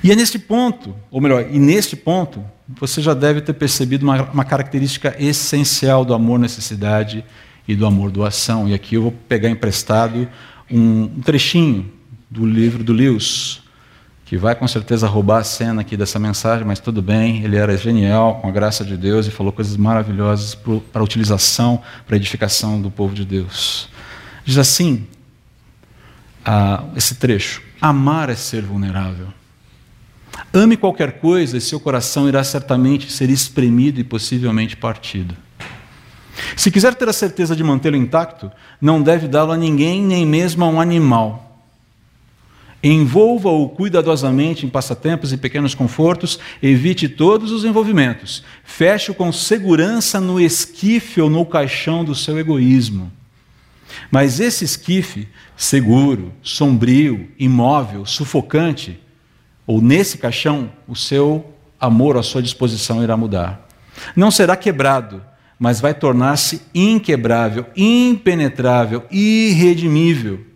[0.04, 4.24] E é neste ponto, ou melhor, e neste ponto, você já deve ter percebido uma,
[4.24, 7.24] uma característica essencial do amor necessidade
[7.68, 8.68] e do amor doação.
[8.68, 10.28] E aqui eu vou pegar emprestado
[10.72, 11.92] um, um trechinho
[12.28, 13.62] do livro do Lewis,
[14.30, 17.76] que vai com certeza roubar a cena aqui dessa mensagem, mas tudo bem, ele era
[17.76, 22.18] genial, com a graça de Deus, e falou coisas maravilhosas para a utilização, para a
[22.18, 23.90] edificação do povo de Deus.
[24.46, 25.08] Diz assim,
[26.96, 29.30] esse trecho: Amar é ser vulnerável.
[30.54, 35.36] Ame qualquer coisa e seu coração irá certamente ser espremido e possivelmente partido.
[36.56, 40.64] Se quiser ter a certeza de mantê-lo intacto, não deve dá-lo a ninguém, nem mesmo
[40.64, 41.49] a um animal.
[42.82, 48.44] Envolva-o cuidadosamente em passatempos e pequenos confortos, evite todos os envolvimentos.
[48.64, 53.12] Feche-o com segurança no esquife ou no caixão do seu egoísmo.
[54.10, 59.00] Mas esse esquife, seguro, sombrio, imóvel, sufocante,
[59.68, 63.68] ou nesse caixão, o seu amor à sua disposição irá mudar.
[64.16, 65.22] Não será quebrado,
[65.60, 70.49] mas vai tornar-se inquebrável, impenetrável, irredimível.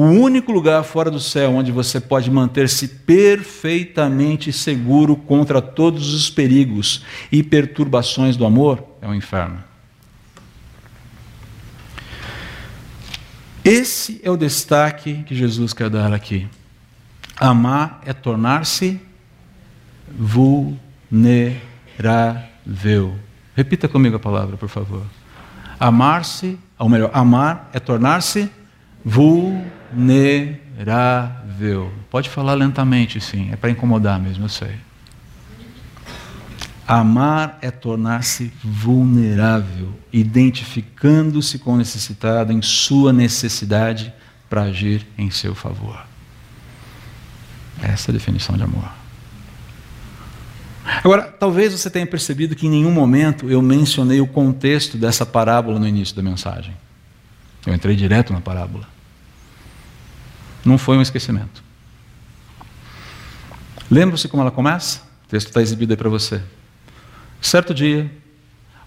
[0.00, 6.30] O único lugar fora do céu onde você pode manter-se perfeitamente seguro contra todos os
[6.30, 9.62] perigos e perturbações do amor é o inferno.
[13.62, 16.48] Esse é o destaque que Jesus quer dar aqui.
[17.36, 18.98] Amar é tornar-se
[20.08, 21.60] vulnerável.
[23.54, 25.02] Repita comigo a palavra, por favor.
[25.78, 28.50] Amar-se, ou melhor, amar é tornar-se
[29.04, 29.79] vulnerável.
[32.10, 34.74] Pode falar lentamente, sim, é para incomodar mesmo, eu sei.
[36.86, 44.12] Amar é tornar-se vulnerável, identificando-se com o necessitado em sua necessidade
[44.48, 46.04] para agir em seu favor.
[47.80, 48.90] Essa é a definição de amor.
[51.04, 55.78] Agora, talvez você tenha percebido que em nenhum momento eu mencionei o contexto dessa parábola
[55.78, 56.74] no início da mensagem.
[57.64, 58.88] Eu entrei direto na parábola.
[60.64, 61.62] Não foi um esquecimento.
[63.90, 65.00] Lembra-se como ela começa?
[65.26, 66.40] O texto está exibido aí para você.
[67.40, 68.10] Certo dia,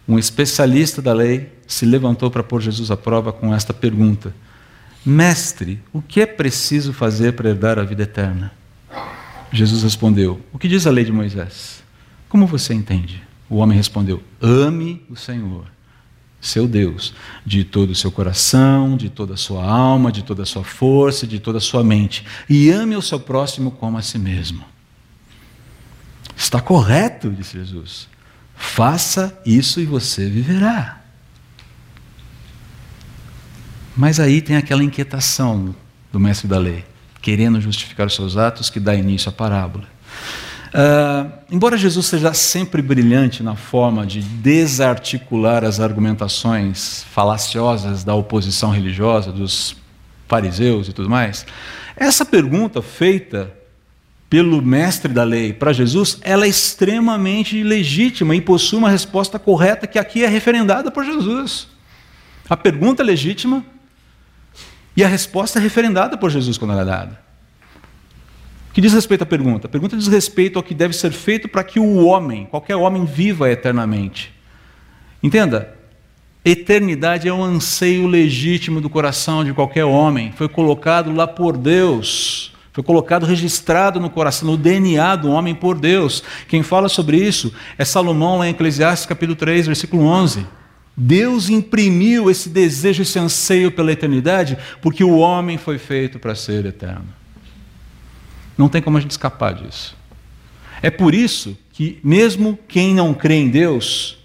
[0.07, 4.33] um especialista da lei se levantou para pôr Jesus à prova com esta pergunta:
[5.05, 8.51] Mestre, o que é preciso fazer para herdar a vida eterna?
[9.51, 11.83] Jesus respondeu: O que diz a lei de Moisés?
[12.29, 13.21] Como você entende?
[13.49, 15.65] O homem respondeu: Ame o Senhor,
[16.43, 17.13] seu Deus,
[17.45, 21.25] de todo o seu coração, de toda a sua alma, de toda a sua força,
[21.25, 24.63] de toda a sua mente, e ame o seu próximo como a si mesmo.
[26.36, 28.08] Está correto, disse Jesus.
[28.56, 31.01] Faça isso e você viverá.
[33.95, 35.75] Mas aí tem aquela inquietação
[36.12, 36.84] do mestre da lei
[37.23, 39.88] querendo justificar os seus atos, que dá início à parábola.
[40.73, 48.71] Uh, embora Jesus seja sempre brilhante na forma de desarticular as argumentações falaciosas da oposição
[48.71, 49.75] religiosa, dos
[50.27, 51.45] fariseus e tudo mais,
[51.95, 53.53] essa pergunta feita
[54.27, 59.86] pelo mestre da lei para Jesus, ela é extremamente legítima e possui uma resposta correta
[59.86, 61.67] que aqui é referendada por Jesus.
[62.49, 63.63] A pergunta é legítima,
[64.97, 67.22] e a resposta é referendada por Jesus quando ela é dada.
[68.73, 69.67] Que diz respeito à pergunta?
[69.67, 73.05] A pergunta diz respeito ao que deve ser feito para que o homem, qualquer homem,
[73.05, 74.33] viva eternamente.
[75.21, 75.75] Entenda,
[76.43, 80.33] eternidade é um anseio legítimo do coração de qualquer homem.
[80.36, 82.51] Foi colocado lá por Deus.
[82.73, 86.23] Foi colocado, registrado no coração, no DNA do homem por Deus.
[86.47, 90.47] Quem fala sobre isso é Salomão, lá em Eclesiastes capítulo 3, versículo 11.
[90.97, 96.65] Deus imprimiu esse desejo, esse anseio pela eternidade, porque o homem foi feito para ser
[96.65, 97.22] eterno.
[98.57, 99.95] Não tem como a gente escapar disso.
[100.81, 104.17] É por isso que, mesmo quem não crê em Deus,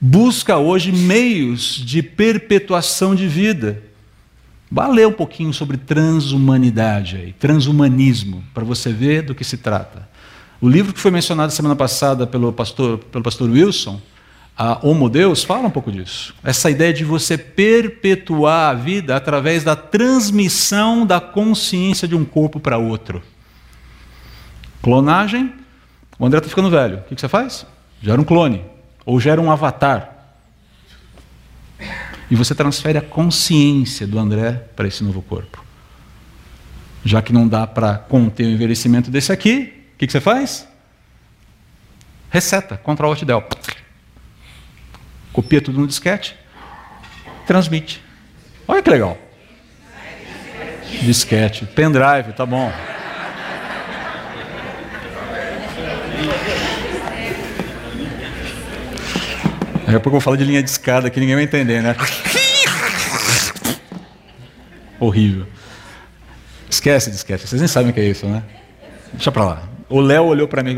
[0.00, 3.82] busca hoje meios de perpetuação de vida.
[4.70, 10.08] Vá ler um pouquinho sobre transhumanidade, aí, transhumanismo, para você ver do que se trata.
[10.60, 14.00] O livro que foi mencionado semana passada pelo pastor, pelo pastor Wilson,
[14.56, 16.34] a Homo Deus fala um pouco disso.
[16.42, 22.60] Essa ideia de você perpetuar a vida através da transmissão da consciência de um corpo
[22.60, 23.22] para outro.
[24.84, 25.50] Clonagem,
[26.18, 26.98] o André está ficando velho.
[26.98, 27.64] O que você faz?
[28.02, 28.62] Gera um clone.
[29.06, 30.36] Ou gera um avatar.
[32.30, 35.64] E você transfere a consciência do André para esse novo corpo.
[37.02, 40.68] Já que não dá para conter o envelhecimento desse aqui, o que você faz?
[42.28, 43.42] Reseta, Ctrl Alt Del
[45.32, 46.36] copia tudo no disquete,
[47.46, 48.00] transmite.
[48.68, 49.18] Olha que legal.
[51.02, 52.70] Disquete, pendrive, tá bom.
[59.94, 61.94] Daqui a pouco eu vou falar de linha de escada que ninguém vai entender, né?
[64.98, 65.46] Horrível.
[66.68, 67.46] Esquece esquece.
[67.46, 68.42] Vocês nem sabem o que é isso, né?
[69.12, 69.62] Deixa pra lá.
[69.88, 70.76] O Léo olhou para mim.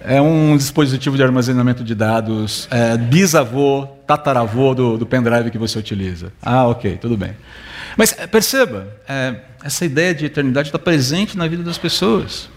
[0.00, 5.76] É um dispositivo de armazenamento de dados, é, bisavô, tataravô do, do pendrive que você
[5.76, 6.32] utiliza.
[6.40, 7.34] Ah, ok, tudo bem.
[7.96, 12.48] Mas é, perceba, é, essa ideia de eternidade está presente na vida das pessoas.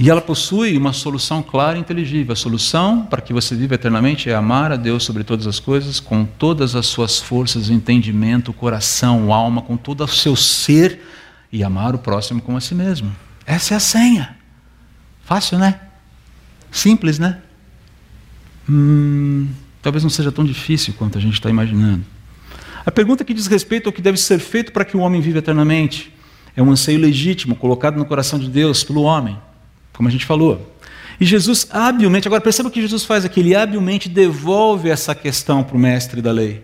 [0.00, 2.32] E ela possui uma solução clara e inteligível.
[2.32, 5.98] A solução para que você viva eternamente é amar a Deus sobre todas as coisas,
[5.98, 11.00] com todas as suas forças, entendimento, coração, alma, com todo o seu ser,
[11.50, 13.12] e amar o próximo como a si mesmo.
[13.44, 14.36] Essa é a senha.
[15.24, 15.80] Fácil, né?
[16.70, 17.40] Simples, né?
[18.70, 19.48] Hum,
[19.82, 22.04] talvez não seja tão difícil quanto a gente está imaginando.
[22.86, 25.38] A pergunta que diz respeito ao que deve ser feito para que o homem viva
[25.38, 26.14] eternamente
[26.54, 29.36] é um anseio legítimo colocado no coração de Deus pelo homem
[29.98, 30.72] como a gente falou.
[31.20, 35.64] E Jesus habilmente, agora perceba o que Jesus faz aqui, ele habilmente devolve essa questão
[35.64, 36.62] para o mestre da lei.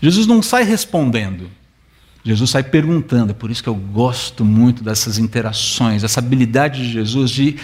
[0.00, 1.50] Jesus não sai respondendo,
[2.24, 6.90] Jesus sai perguntando, é por isso que eu gosto muito dessas interações, essa habilidade de
[6.90, 7.56] Jesus de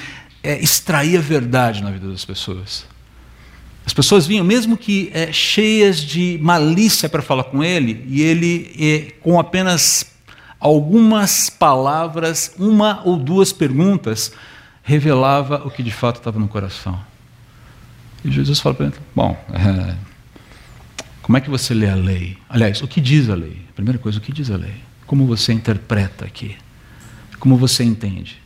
[0.42, 2.84] é, extrair a verdade na vida das pessoas.
[3.86, 8.70] As pessoas vinham, mesmo que é, cheias de malícia para falar com ele, e ele,
[8.78, 10.04] é, com apenas
[10.60, 14.30] algumas palavras, uma ou duas perguntas,
[14.90, 17.00] revelava o que de fato estava no coração.
[18.24, 19.94] E Jesus fala para ele: Bom, é,
[21.22, 22.36] como é que você lê a lei?
[22.48, 23.64] Aliás, o que diz a lei?
[23.74, 24.74] primeira coisa, o que diz a lei?
[25.06, 26.56] Como você interpreta aqui?
[27.38, 28.42] Como você entende?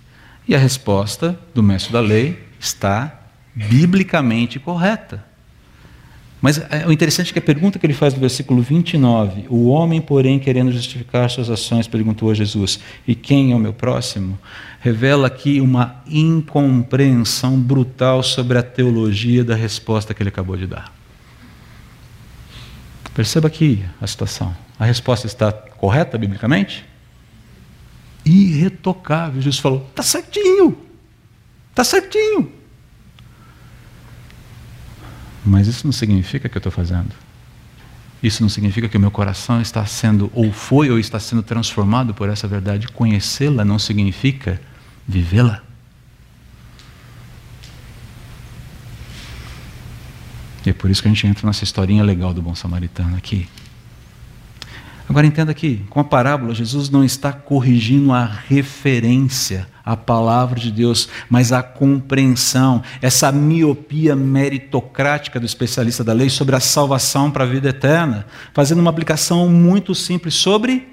[0.46, 3.20] E a resposta do mestre da lei está
[3.54, 5.24] biblicamente correta.
[6.44, 9.68] Mas é, o interessante é que a pergunta que ele faz no versículo 29, o
[9.68, 14.38] homem, porém, querendo justificar suas ações, perguntou a Jesus: E quem é o meu próximo?
[14.78, 20.92] Revela aqui uma incompreensão brutal sobre a teologia da resposta que ele acabou de dar.
[23.14, 24.54] Perceba aqui a situação.
[24.78, 26.84] A resposta está correta biblicamente?
[28.22, 29.40] Irretocável.
[29.40, 30.76] Jesus falou: está certinho,
[31.70, 32.52] está certinho.
[35.44, 37.12] Mas isso não significa que eu estou fazendo.
[38.22, 42.14] Isso não significa que o meu coração está sendo, ou foi, ou está sendo transformado
[42.14, 42.88] por essa verdade.
[42.88, 44.58] Conhecê-la não significa
[45.06, 45.62] vivê-la.
[50.64, 53.46] E é por isso que a gente entra nessa historinha legal do bom samaritano aqui.
[55.08, 60.72] Agora entenda aqui, com a parábola, Jesus não está corrigindo a referência à palavra de
[60.72, 67.44] Deus, mas a compreensão, essa miopia meritocrática do especialista da lei sobre a salvação para
[67.44, 70.88] a vida eterna, fazendo uma aplicação muito simples sobre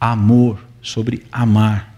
[0.00, 1.94] amor, sobre amar.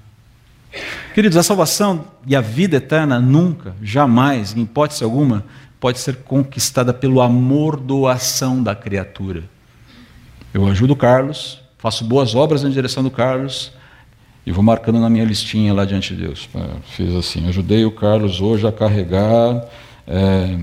[1.15, 5.45] Queridos, a salvação e a vida eterna nunca, jamais, em hipótese alguma,
[5.81, 9.54] pode ser conquistada pelo amor doação da criatura.
[10.55, 13.73] Eu ajudo o Carlos, faço boas obras na direção do Carlos
[14.47, 16.49] e vou marcando na minha listinha lá diante de Deus.
[16.97, 19.67] Fiz assim, ajudei o Carlos hoje a carregar
[20.07, 20.57] é,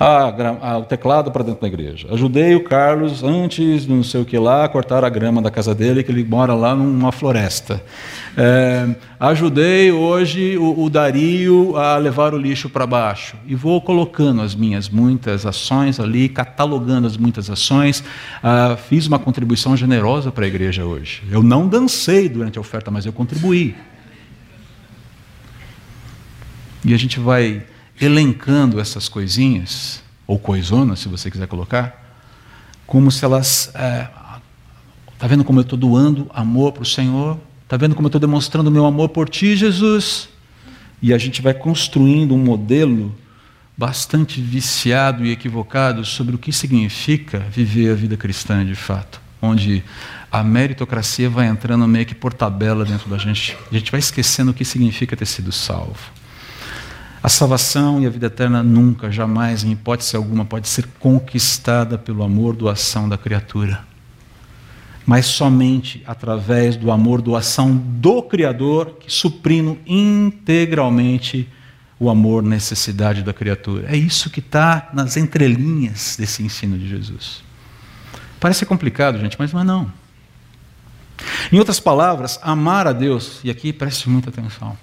[0.00, 0.32] a,
[0.62, 2.08] a, o teclado para dentro da igreja.
[2.10, 5.74] Ajudei o Carlos antes, não sei o que lá, a cortar a grama da casa
[5.74, 7.84] dele, que ele mora lá numa floresta.
[8.34, 13.36] É, ajudei hoje o, o, Dario a levar o lixo para baixo.
[13.46, 18.02] E vou colocando as minhas muitas ações ali, catalogando as muitas ações.
[18.42, 21.22] Ah, fiz uma contribuição generosa para a igreja hoje.
[21.30, 23.76] Eu não dancei durante a oferta, mas eu contribuí.
[26.82, 27.62] E a gente vai
[28.00, 32.00] elencando essas coisinhas, ou coisonas, se você quiser colocar,
[32.86, 33.66] como se elas.
[33.68, 37.38] Está é, vendo como eu estou doando amor para o Senhor?
[37.64, 40.28] Está vendo como eu estou demonstrando o meu amor por ti, Jesus?
[41.02, 43.14] E a gente vai construindo um modelo
[43.76, 49.82] bastante viciado e equivocado sobre o que significa viver a vida cristã de fato, onde
[50.30, 53.56] a meritocracia vai entrando meio que por tabela dentro da gente.
[53.70, 56.19] A gente vai esquecendo o que significa ter sido salvo.
[57.22, 62.22] A salvação e a vida eterna nunca, jamais, em hipótese alguma, pode ser conquistada pelo
[62.22, 63.84] amor, doação da criatura.
[65.04, 71.46] Mas somente através do amor, doação do Criador, que suprindo integralmente
[71.98, 73.94] o amor, necessidade da criatura.
[73.94, 77.42] É isso que está nas entrelinhas desse ensino de Jesus.
[78.38, 79.92] Parece complicado, gente, mas não é não.
[81.52, 84.74] Em outras palavras, amar a Deus, e aqui preste muita atenção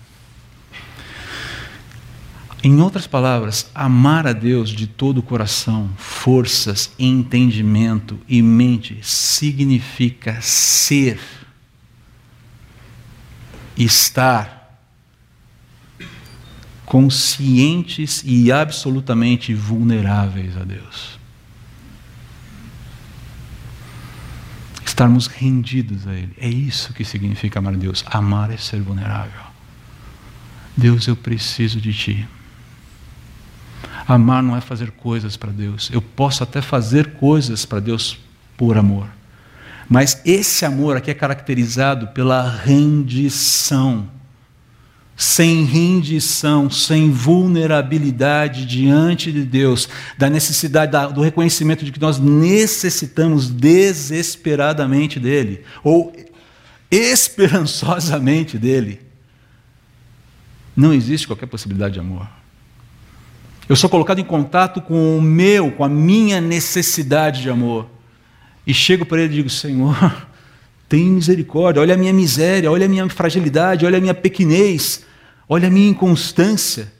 [2.64, 10.42] em outras palavras, amar a Deus de todo o coração, forças, entendimento e mente significa
[10.42, 11.20] ser,
[13.78, 14.58] estar
[16.84, 21.20] conscientes e absolutamente vulneráveis a Deus.
[24.84, 26.34] Estarmos rendidos a Ele.
[26.38, 28.04] É isso que significa amar a Deus.
[28.08, 29.46] Amar é ser vulnerável.
[30.76, 32.28] Deus, eu preciso de Ti.
[34.08, 35.90] Amar não é fazer coisas para Deus.
[35.92, 38.18] Eu posso até fazer coisas para Deus
[38.56, 39.08] por amor.
[39.90, 44.10] Mas esse amor aqui é caracterizado pela rendição
[45.18, 53.50] sem rendição, sem vulnerabilidade diante de Deus, da necessidade, do reconhecimento de que nós necessitamos
[53.50, 56.16] desesperadamente dEle, ou
[56.92, 59.02] esperançosamente dEle,
[60.76, 62.37] não existe qualquer possibilidade de amor.
[63.70, 67.86] Eu sou colocado em contato com o meu, com a minha necessidade de amor,
[68.66, 70.28] e chego para Ele e digo: Senhor,
[70.88, 75.04] tem misericórdia, olha a minha miséria, olha a minha fragilidade, olha a minha pequenez,
[75.50, 76.92] olha a minha inconstância,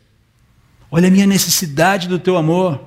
[0.92, 2.82] olha a minha necessidade do teu amor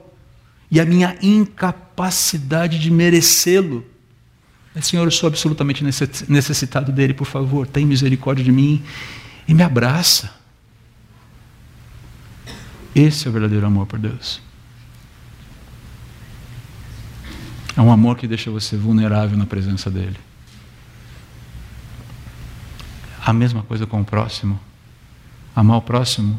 [0.70, 3.84] e a minha incapacidade de merecê-lo.
[4.80, 8.82] Senhor, eu sou absolutamente necessitado dele, por favor, tem misericórdia de mim
[9.48, 10.39] e me abraça.
[12.94, 14.40] Esse é o verdadeiro amor por Deus.
[17.76, 20.18] É um amor que deixa você vulnerável na presença dele.
[23.24, 24.58] A mesma coisa com o próximo.
[25.54, 26.38] Amar o próximo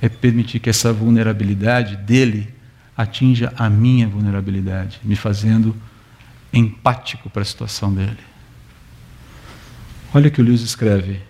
[0.00, 2.52] é permitir que essa vulnerabilidade dele
[2.96, 5.76] atinja a minha vulnerabilidade, me fazendo
[6.52, 8.18] empático para a situação dele.
[10.14, 11.20] Olha o que o Lewis escreve,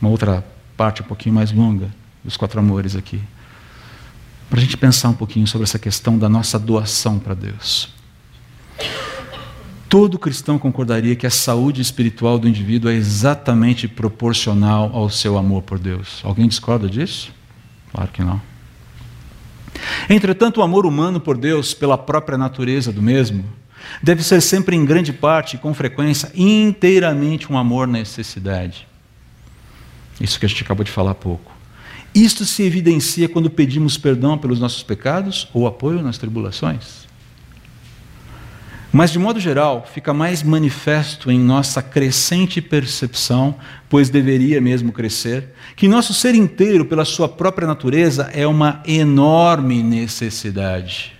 [0.00, 0.44] uma outra
[0.76, 1.90] parte um pouquinho mais longa
[2.24, 3.20] dos quatro amores aqui,
[4.48, 7.92] para a gente pensar um pouquinho sobre essa questão da nossa doação para Deus.
[9.88, 15.62] Todo cristão concordaria que a saúde espiritual do indivíduo é exatamente proporcional ao seu amor
[15.62, 16.20] por Deus.
[16.24, 17.32] Alguém discorda disso?
[17.92, 18.42] Claro que não.
[20.08, 23.44] Entretanto, o amor humano por Deus, pela própria natureza do mesmo,
[24.02, 28.88] deve ser sempre em grande parte e com frequência inteiramente um amor necessidade.
[30.20, 31.53] Isso que a gente acabou de falar há pouco.
[32.14, 37.04] Isto se evidencia quando pedimos perdão pelos nossos pecados ou apoio nas tribulações.
[38.92, 43.56] Mas, de modo geral, fica mais manifesto em nossa crescente percepção,
[43.88, 49.82] pois deveria mesmo crescer, que nosso ser inteiro, pela sua própria natureza, é uma enorme
[49.82, 51.12] necessidade.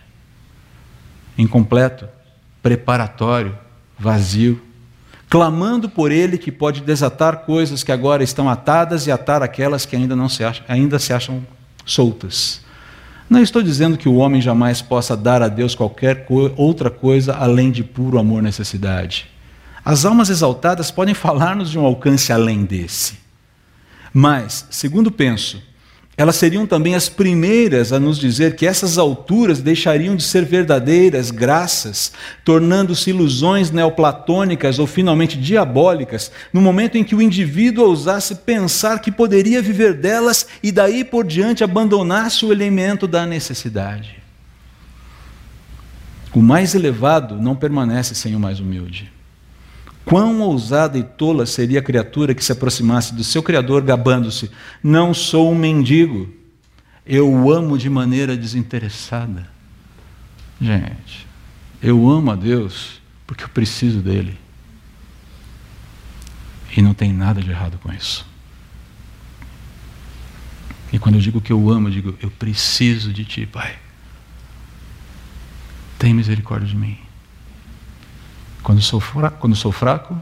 [1.36, 2.06] Incompleto,
[2.62, 3.58] preparatório,
[3.98, 4.62] vazio,
[5.34, 9.96] clamando por Ele que pode desatar coisas que agora estão atadas e atar aquelas que
[9.96, 11.44] ainda, não se, acham, ainda se acham
[11.84, 12.60] soltas.
[13.28, 17.34] Não estou dizendo que o homem jamais possa dar a Deus qualquer co outra coisa
[17.34, 19.26] além de puro amor necessidade.
[19.84, 23.18] As almas exaltadas podem falar-nos de um alcance além desse.
[24.12, 25.60] Mas, segundo penso,
[26.16, 31.30] elas seriam também as primeiras a nos dizer que essas alturas deixariam de ser verdadeiras
[31.30, 32.12] graças,
[32.44, 39.10] tornando-se ilusões neoplatônicas ou finalmente diabólicas, no momento em que o indivíduo ousasse pensar que
[39.10, 44.22] poderia viver delas e daí por diante abandonasse o elemento da necessidade.
[46.32, 49.13] O mais elevado não permanece sem o mais humilde.
[50.04, 54.50] Quão ousada e tola seria a criatura que se aproximasse do seu Criador gabando-se:
[54.82, 56.28] Não sou um mendigo,
[57.06, 59.48] eu o amo de maneira desinteressada.
[60.60, 61.26] Gente,
[61.82, 64.38] eu amo a Deus porque eu preciso dele.
[66.76, 68.26] E não tem nada de errado com isso.
[70.92, 73.78] E quando eu digo que eu amo, eu digo: Eu preciso de ti, Pai.
[75.98, 77.03] Tem misericórdia de mim.
[78.64, 80.18] Quando sou, fraco, quando sou fraco,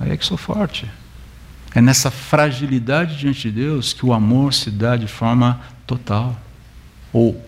[0.00, 0.90] aí é que sou forte.
[1.74, 6.34] É nessa fragilidade diante de Deus que o amor se dá de forma total,
[7.12, 7.38] ou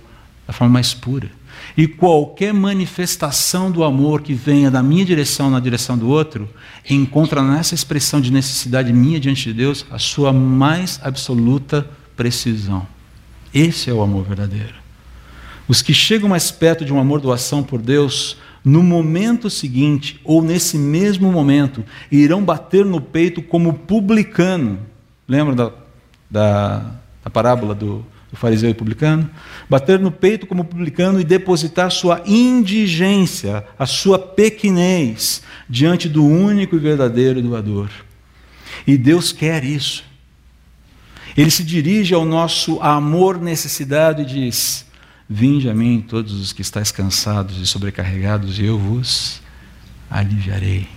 [0.46, 1.30] da forma mais pura.
[1.74, 6.46] E qualquer manifestação do amor que venha da minha direção na direção do outro,
[6.88, 12.86] encontra nessa expressão de necessidade minha diante de Deus a sua mais absoluta precisão.
[13.54, 14.74] Esse é o amor verdadeiro.
[15.66, 18.36] Os que chegam mais perto de um amor doação por Deus
[18.66, 24.80] no momento seguinte, ou nesse mesmo momento, irão bater no peito como publicano.
[25.28, 25.72] Lembra da,
[26.28, 26.90] da,
[27.22, 29.30] da parábola do, do fariseu e publicano?
[29.70, 36.74] Bater no peito como publicano e depositar sua indigência, a sua pequenez, diante do único
[36.74, 37.88] e verdadeiro doador.
[38.84, 40.02] E Deus quer isso.
[41.36, 44.85] Ele se dirige ao nosso amor necessidade e diz:
[45.28, 49.40] Vinde a mim todos os que estáis cansados e sobrecarregados, e eu vos
[50.08, 50.88] aliviarei.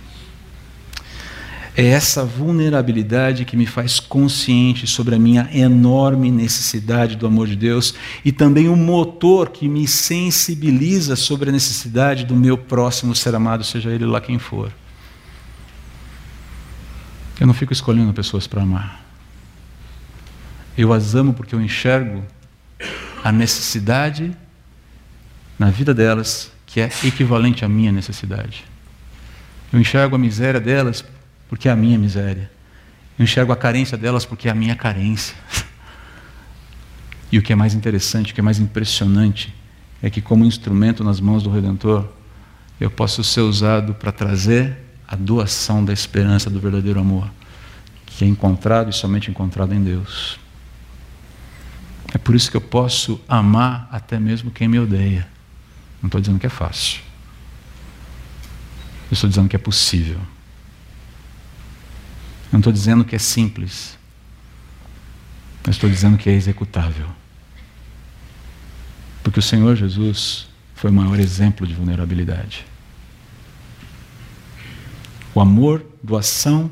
[1.76, 7.56] É essa vulnerabilidade que me faz consciente sobre a minha enorme necessidade do amor de
[7.56, 13.34] Deus e também o motor que me sensibiliza sobre a necessidade do meu próximo ser
[13.34, 14.72] amado, seja ele lá quem for.
[17.40, 19.02] Eu não fico escolhendo pessoas para amar.
[20.76, 22.22] Eu as amo porque eu enxergo
[23.22, 24.36] a necessidade
[25.58, 28.64] na vida delas que é equivalente à minha necessidade.
[29.72, 31.04] Eu enxergo a miséria delas
[31.48, 32.50] porque é a minha miséria.
[33.18, 35.36] Eu enxergo a carência delas porque é a minha carência.
[37.32, 39.54] E o que é mais interessante, o que é mais impressionante,
[40.02, 42.08] é que, como instrumento nas mãos do Redentor,
[42.80, 47.30] eu posso ser usado para trazer a doação da esperança do verdadeiro amor,
[48.04, 50.40] que é encontrado e somente encontrado em Deus.
[52.12, 55.28] É por isso que eu posso amar até mesmo quem me odeia.
[56.02, 57.00] Não estou dizendo que é fácil.
[59.10, 60.18] Eu estou dizendo que é possível.
[62.46, 63.98] Eu não estou dizendo que é simples.
[65.64, 67.06] Eu estou dizendo que é executável.
[69.22, 72.64] Porque o Senhor Jesus foi o maior exemplo de vulnerabilidade.
[75.34, 76.70] O amor, doação,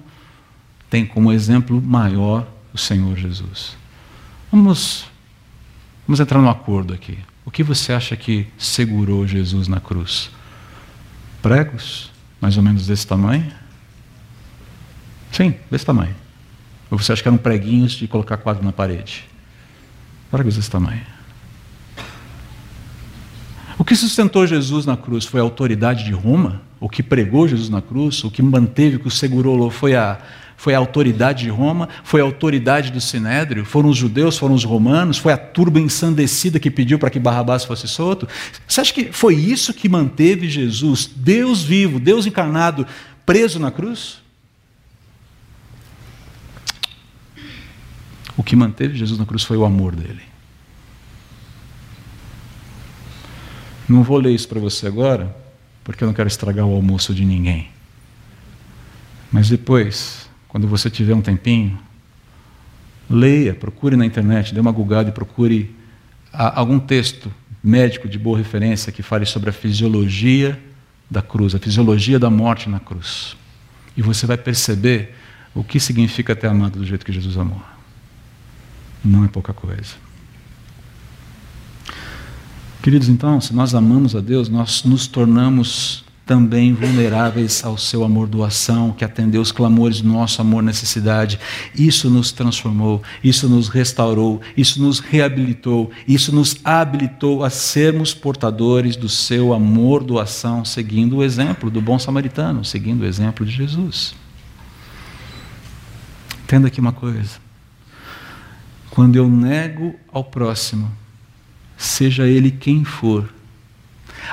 [0.91, 3.77] tem como exemplo maior o Senhor Jesus.
[4.51, 5.07] Vamos,
[6.09, 7.19] vamos entrar no acordo aqui.
[7.45, 10.31] O que você acha que segurou Jesus na cruz?
[11.43, 12.11] Pregos?
[12.41, 13.47] Mais ou menos desse tamanho?
[15.31, 16.17] Sim, desse tamanho.
[16.91, 19.29] Ou você acha que eram preguinhos de colocar quadro na parede?
[20.31, 21.03] Pregos desse tamanho.
[23.77, 26.63] O que sustentou Jesus na cruz foi a autoridade de Roma?
[26.81, 28.25] O que pregou Jesus na cruz?
[28.25, 30.19] O que manteve, o que o segurou foi a,
[30.59, 31.89] foi a autoridade de Roma?
[32.03, 33.65] Foi a autoridade do Sinédrio?
[33.65, 34.37] Foram os judeus?
[34.37, 35.17] Foram os romanos?
[35.17, 38.29] Foi a turba ensandecida que pediu para que Barrabás fosse solto?
[38.67, 42.85] Você acha que foi isso que manteve Jesus, Deus vivo, Deus encarnado,
[43.25, 44.19] preso na cruz?
[48.37, 50.23] O que manteve Jesus na cruz foi o amor dele.
[53.89, 55.35] Não vou ler isso para você agora,
[55.85, 57.71] porque eu não quero estragar o almoço de ninguém.
[59.31, 61.79] Mas depois, quando você tiver um tempinho,
[63.09, 65.75] leia, procure na internet, dê uma googada e procure
[66.33, 67.33] algum texto
[67.63, 70.59] médico de boa referência que fale sobre a fisiologia
[71.11, 73.37] da cruz, a fisiologia da morte na cruz.
[73.97, 75.15] E você vai perceber
[75.55, 77.63] o que significa ter amado do jeito que Jesus amou.
[79.05, 79.95] Não é pouca coisa.
[82.83, 88.29] Queridos, então, se nós amamos a Deus, nós nos tornamos também vulneráveis ao seu amor
[88.29, 91.41] doação, que atendeu os clamores do nosso amor necessidade.
[91.75, 98.95] Isso nos transformou, isso nos restaurou, isso nos reabilitou, isso nos habilitou a sermos portadores
[98.95, 104.15] do seu amor doação, seguindo o exemplo do bom samaritano, seguindo o exemplo de Jesus.
[106.45, 107.39] Entenda aqui uma coisa.
[108.91, 110.93] Quando eu nego ao próximo
[111.75, 113.33] seja ele quem for,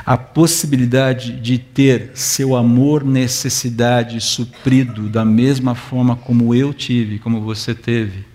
[0.06, 7.42] a possibilidade de ter seu amor, necessidade suprido da mesma forma como eu tive, como
[7.42, 8.26] você teve,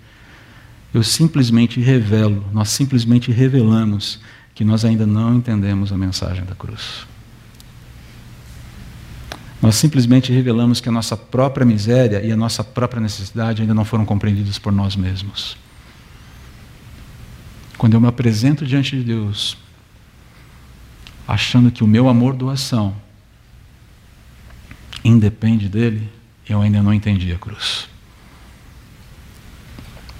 [0.93, 4.21] eu simplesmente revelo, nós simplesmente revelamos
[4.55, 7.07] que nós ainda não entendemos a mensagem da cruz.
[9.63, 13.85] Nós simplesmente revelamos que a nossa própria miséria e a nossa própria necessidade ainda não
[13.85, 15.57] foram compreendidos por nós mesmos.
[17.77, 19.57] Quando eu me apresento diante de Deus,
[21.31, 22.93] achando que o meu amor doação
[25.05, 26.11] independe dele,
[26.49, 27.89] eu ainda não entendi a cruz.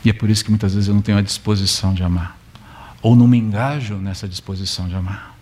[0.05, 2.39] E é por isso que muitas vezes eu não tenho a disposição de amar,
[3.03, 5.37] ou não me engajo nessa disposição de amar.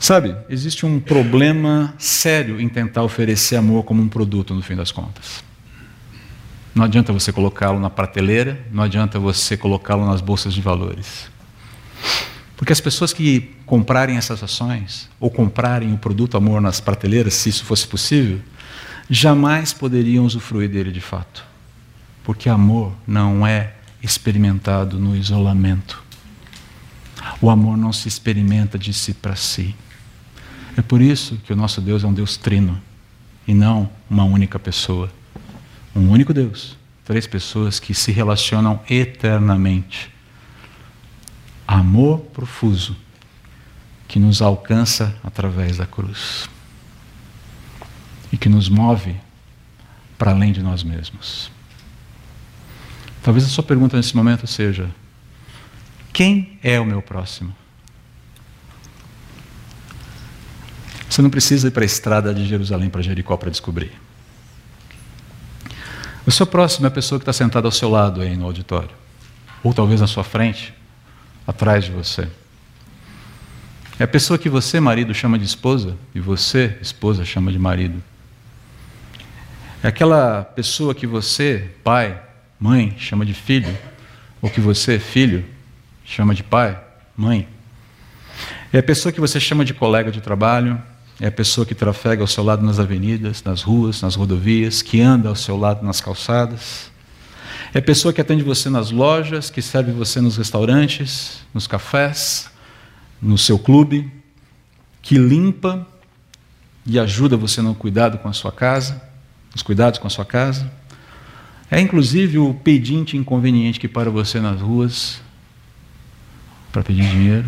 [0.00, 4.90] Sabe, existe um problema sério em tentar oferecer amor como um produto no fim das
[4.90, 5.44] contas.
[6.78, 11.28] Não adianta você colocá-lo na prateleira, não adianta você colocá-lo nas bolsas de valores.
[12.56, 17.48] Porque as pessoas que comprarem essas ações, ou comprarem o produto amor nas prateleiras, se
[17.48, 18.40] isso fosse possível,
[19.10, 21.44] jamais poderiam usufruir dele de fato.
[22.22, 26.00] Porque amor não é experimentado no isolamento.
[27.40, 29.74] O amor não se experimenta de si para si.
[30.76, 32.80] É por isso que o nosso Deus é um Deus trino
[33.48, 35.17] e não uma única pessoa.
[35.94, 36.76] Um único Deus.
[37.04, 40.10] Três pessoas que se relacionam eternamente.
[41.66, 42.96] Amor profuso
[44.06, 46.48] que nos alcança através da cruz
[48.32, 49.14] e que nos move
[50.16, 51.50] para além de nós mesmos.
[53.22, 54.90] Talvez a sua pergunta nesse momento seja:
[56.12, 57.54] quem é o meu próximo?
[61.08, 63.92] Você não precisa ir para a estrada de Jerusalém para Jericó para descobrir.
[66.28, 68.90] O seu próximo é a pessoa que está sentada ao seu lado aí no auditório.
[69.64, 70.74] Ou talvez na sua frente,
[71.46, 72.28] atrás de você.
[73.98, 78.02] É a pessoa que você, marido, chama de esposa e você, esposa, chama de marido.
[79.82, 82.20] É aquela pessoa que você, pai,
[82.60, 83.74] mãe, chama de filho,
[84.42, 85.46] ou que você, filho,
[86.04, 86.78] chama de pai,
[87.16, 87.48] mãe.
[88.70, 90.78] É a pessoa que você chama de colega de trabalho,
[91.20, 95.00] é a pessoa que trafega ao seu lado nas avenidas, nas ruas, nas rodovias, que
[95.00, 96.90] anda ao seu lado nas calçadas.
[97.74, 102.48] É a pessoa que atende você nas lojas, que serve você nos restaurantes, nos cafés,
[103.20, 104.10] no seu clube,
[105.02, 105.86] que limpa
[106.86, 109.02] e ajuda você no cuidado com a sua casa,
[109.52, 110.70] nos cuidados com a sua casa.
[111.70, 115.20] É inclusive o pedinte inconveniente que para você nas ruas
[116.72, 117.46] para pedir dinheiro.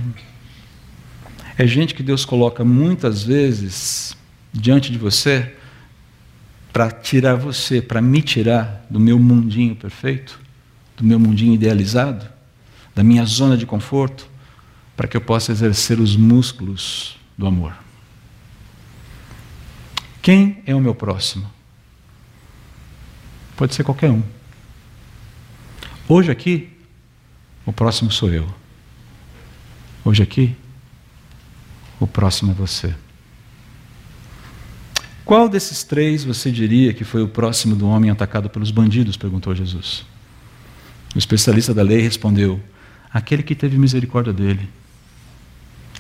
[1.60, 4.16] É gente que Deus coloca muitas vezes
[4.50, 5.54] diante de você
[6.72, 10.40] para tirar você, para me tirar do meu mundinho perfeito,
[10.96, 12.26] do meu mundinho idealizado,
[12.94, 14.26] da minha zona de conforto,
[14.96, 17.74] para que eu possa exercer os músculos do amor.
[20.22, 21.46] Quem é o meu próximo?
[23.54, 24.22] Pode ser qualquer um.
[26.08, 26.70] Hoje aqui,
[27.66, 28.48] o próximo sou eu.
[30.02, 30.56] Hoje aqui,
[32.00, 32.94] o próximo é você.
[35.24, 39.16] Qual desses três você diria que foi o próximo do homem atacado pelos bandidos?
[39.16, 40.04] perguntou Jesus.
[41.14, 42.60] O especialista da lei respondeu:
[43.12, 44.68] aquele que teve misericórdia dele.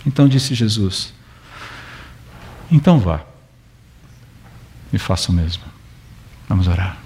[0.04, 1.12] Então disse Jesus:
[2.70, 3.24] então vá
[4.92, 5.64] e faça o mesmo.
[6.48, 6.98] Vamos orar.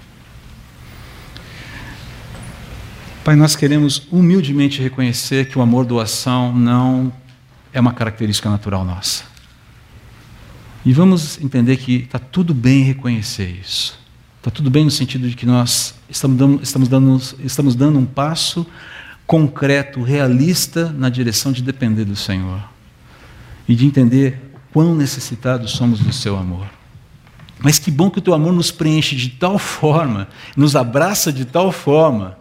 [3.23, 7.11] Pai, nós queremos humildemente reconhecer que o amor doação não
[7.75, 9.25] é uma característica natural nossa.
[10.85, 13.99] E vamos entender que está tudo bem reconhecer isso.
[14.37, 18.05] Está tudo bem no sentido de que nós estamos dando, estamos, dando, estamos dando um
[18.05, 18.65] passo
[19.27, 22.63] concreto, realista, na direção de depender do Senhor.
[23.67, 24.39] E de entender
[24.71, 26.67] quão necessitados somos do seu amor.
[27.59, 31.43] Mas que bom que o teu amor nos preenche de tal forma, nos abraça de
[31.43, 32.37] tal forma,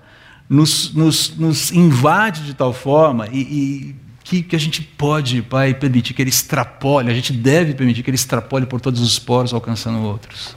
[0.48, 5.74] nos, nos, nos invade de tal forma e, e que, que a gente pode, Pai,
[5.74, 9.52] permitir que ele extrapole, a gente deve permitir que ele extrapole por todos os poros,
[9.52, 10.56] alcançando outros.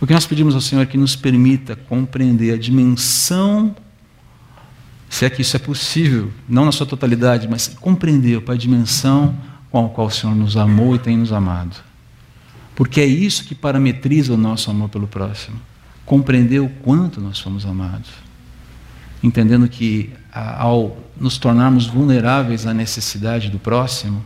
[0.00, 3.74] O que nós pedimos ao Senhor é que nos permita compreender a dimensão,
[5.08, 9.36] se é que isso é possível, não na sua totalidade, mas compreender, Pai, a dimensão
[9.70, 11.76] com a qual o Senhor nos amou e tem nos amado.
[12.74, 15.60] Porque é isso que parametriza o nosso amor pelo próximo.
[16.04, 18.10] Compreender o quanto nós fomos amados
[19.22, 24.24] entendendo que ao nos tornarmos vulneráveis à necessidade do próximo,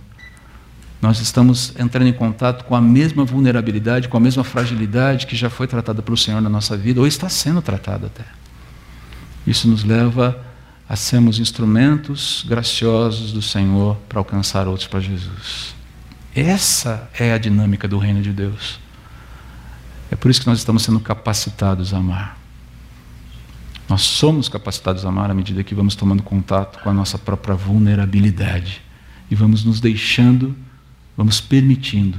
[1.02, 5.50] nós estamos entrando em contato com a mesma vulnerabilidade, com a mesma fragilidade que já
[5.50, 8.24] foi tratada pelo Senhor na nossa vida, ou está sendo tratada até.
[9.46, 10.40] Isso nos leva
[10.88, 15.74] a sermos instrumentos graciosos do Senhor para alcançar outros para Jesus.
[16.34, 18.80] Essa é a dinâmica do reino de Deus.
[20.10, 22.43] É por isso que nós estamos sendo capacitados a amar.
[23.88, 27.54] Nós somos capacitados a amar à medida que vamos tomando contato com a nossa própria
[27.54, 28.80] vulnerabilidade
[29.30, 30.56] e vamos nos deixando,
[31.16, 32.18] vamos permitindo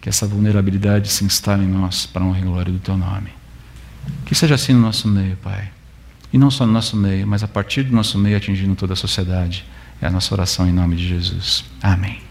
[0.00, 3.30] que essa vulnerabilidade se instale em nós para honra e glória do Teu nome.
[4.24, 5.70] Que seja assim no nosso meio, Pai.
[6.32, 8.96] E não só no nosso meio, mas a partir do nosso meio atingindo toda a
[8.96, 9.64] sociedade.
[10.00, 11.64] É a nossa oração em nome de Jesus.
[11.82, 12.25] Amém.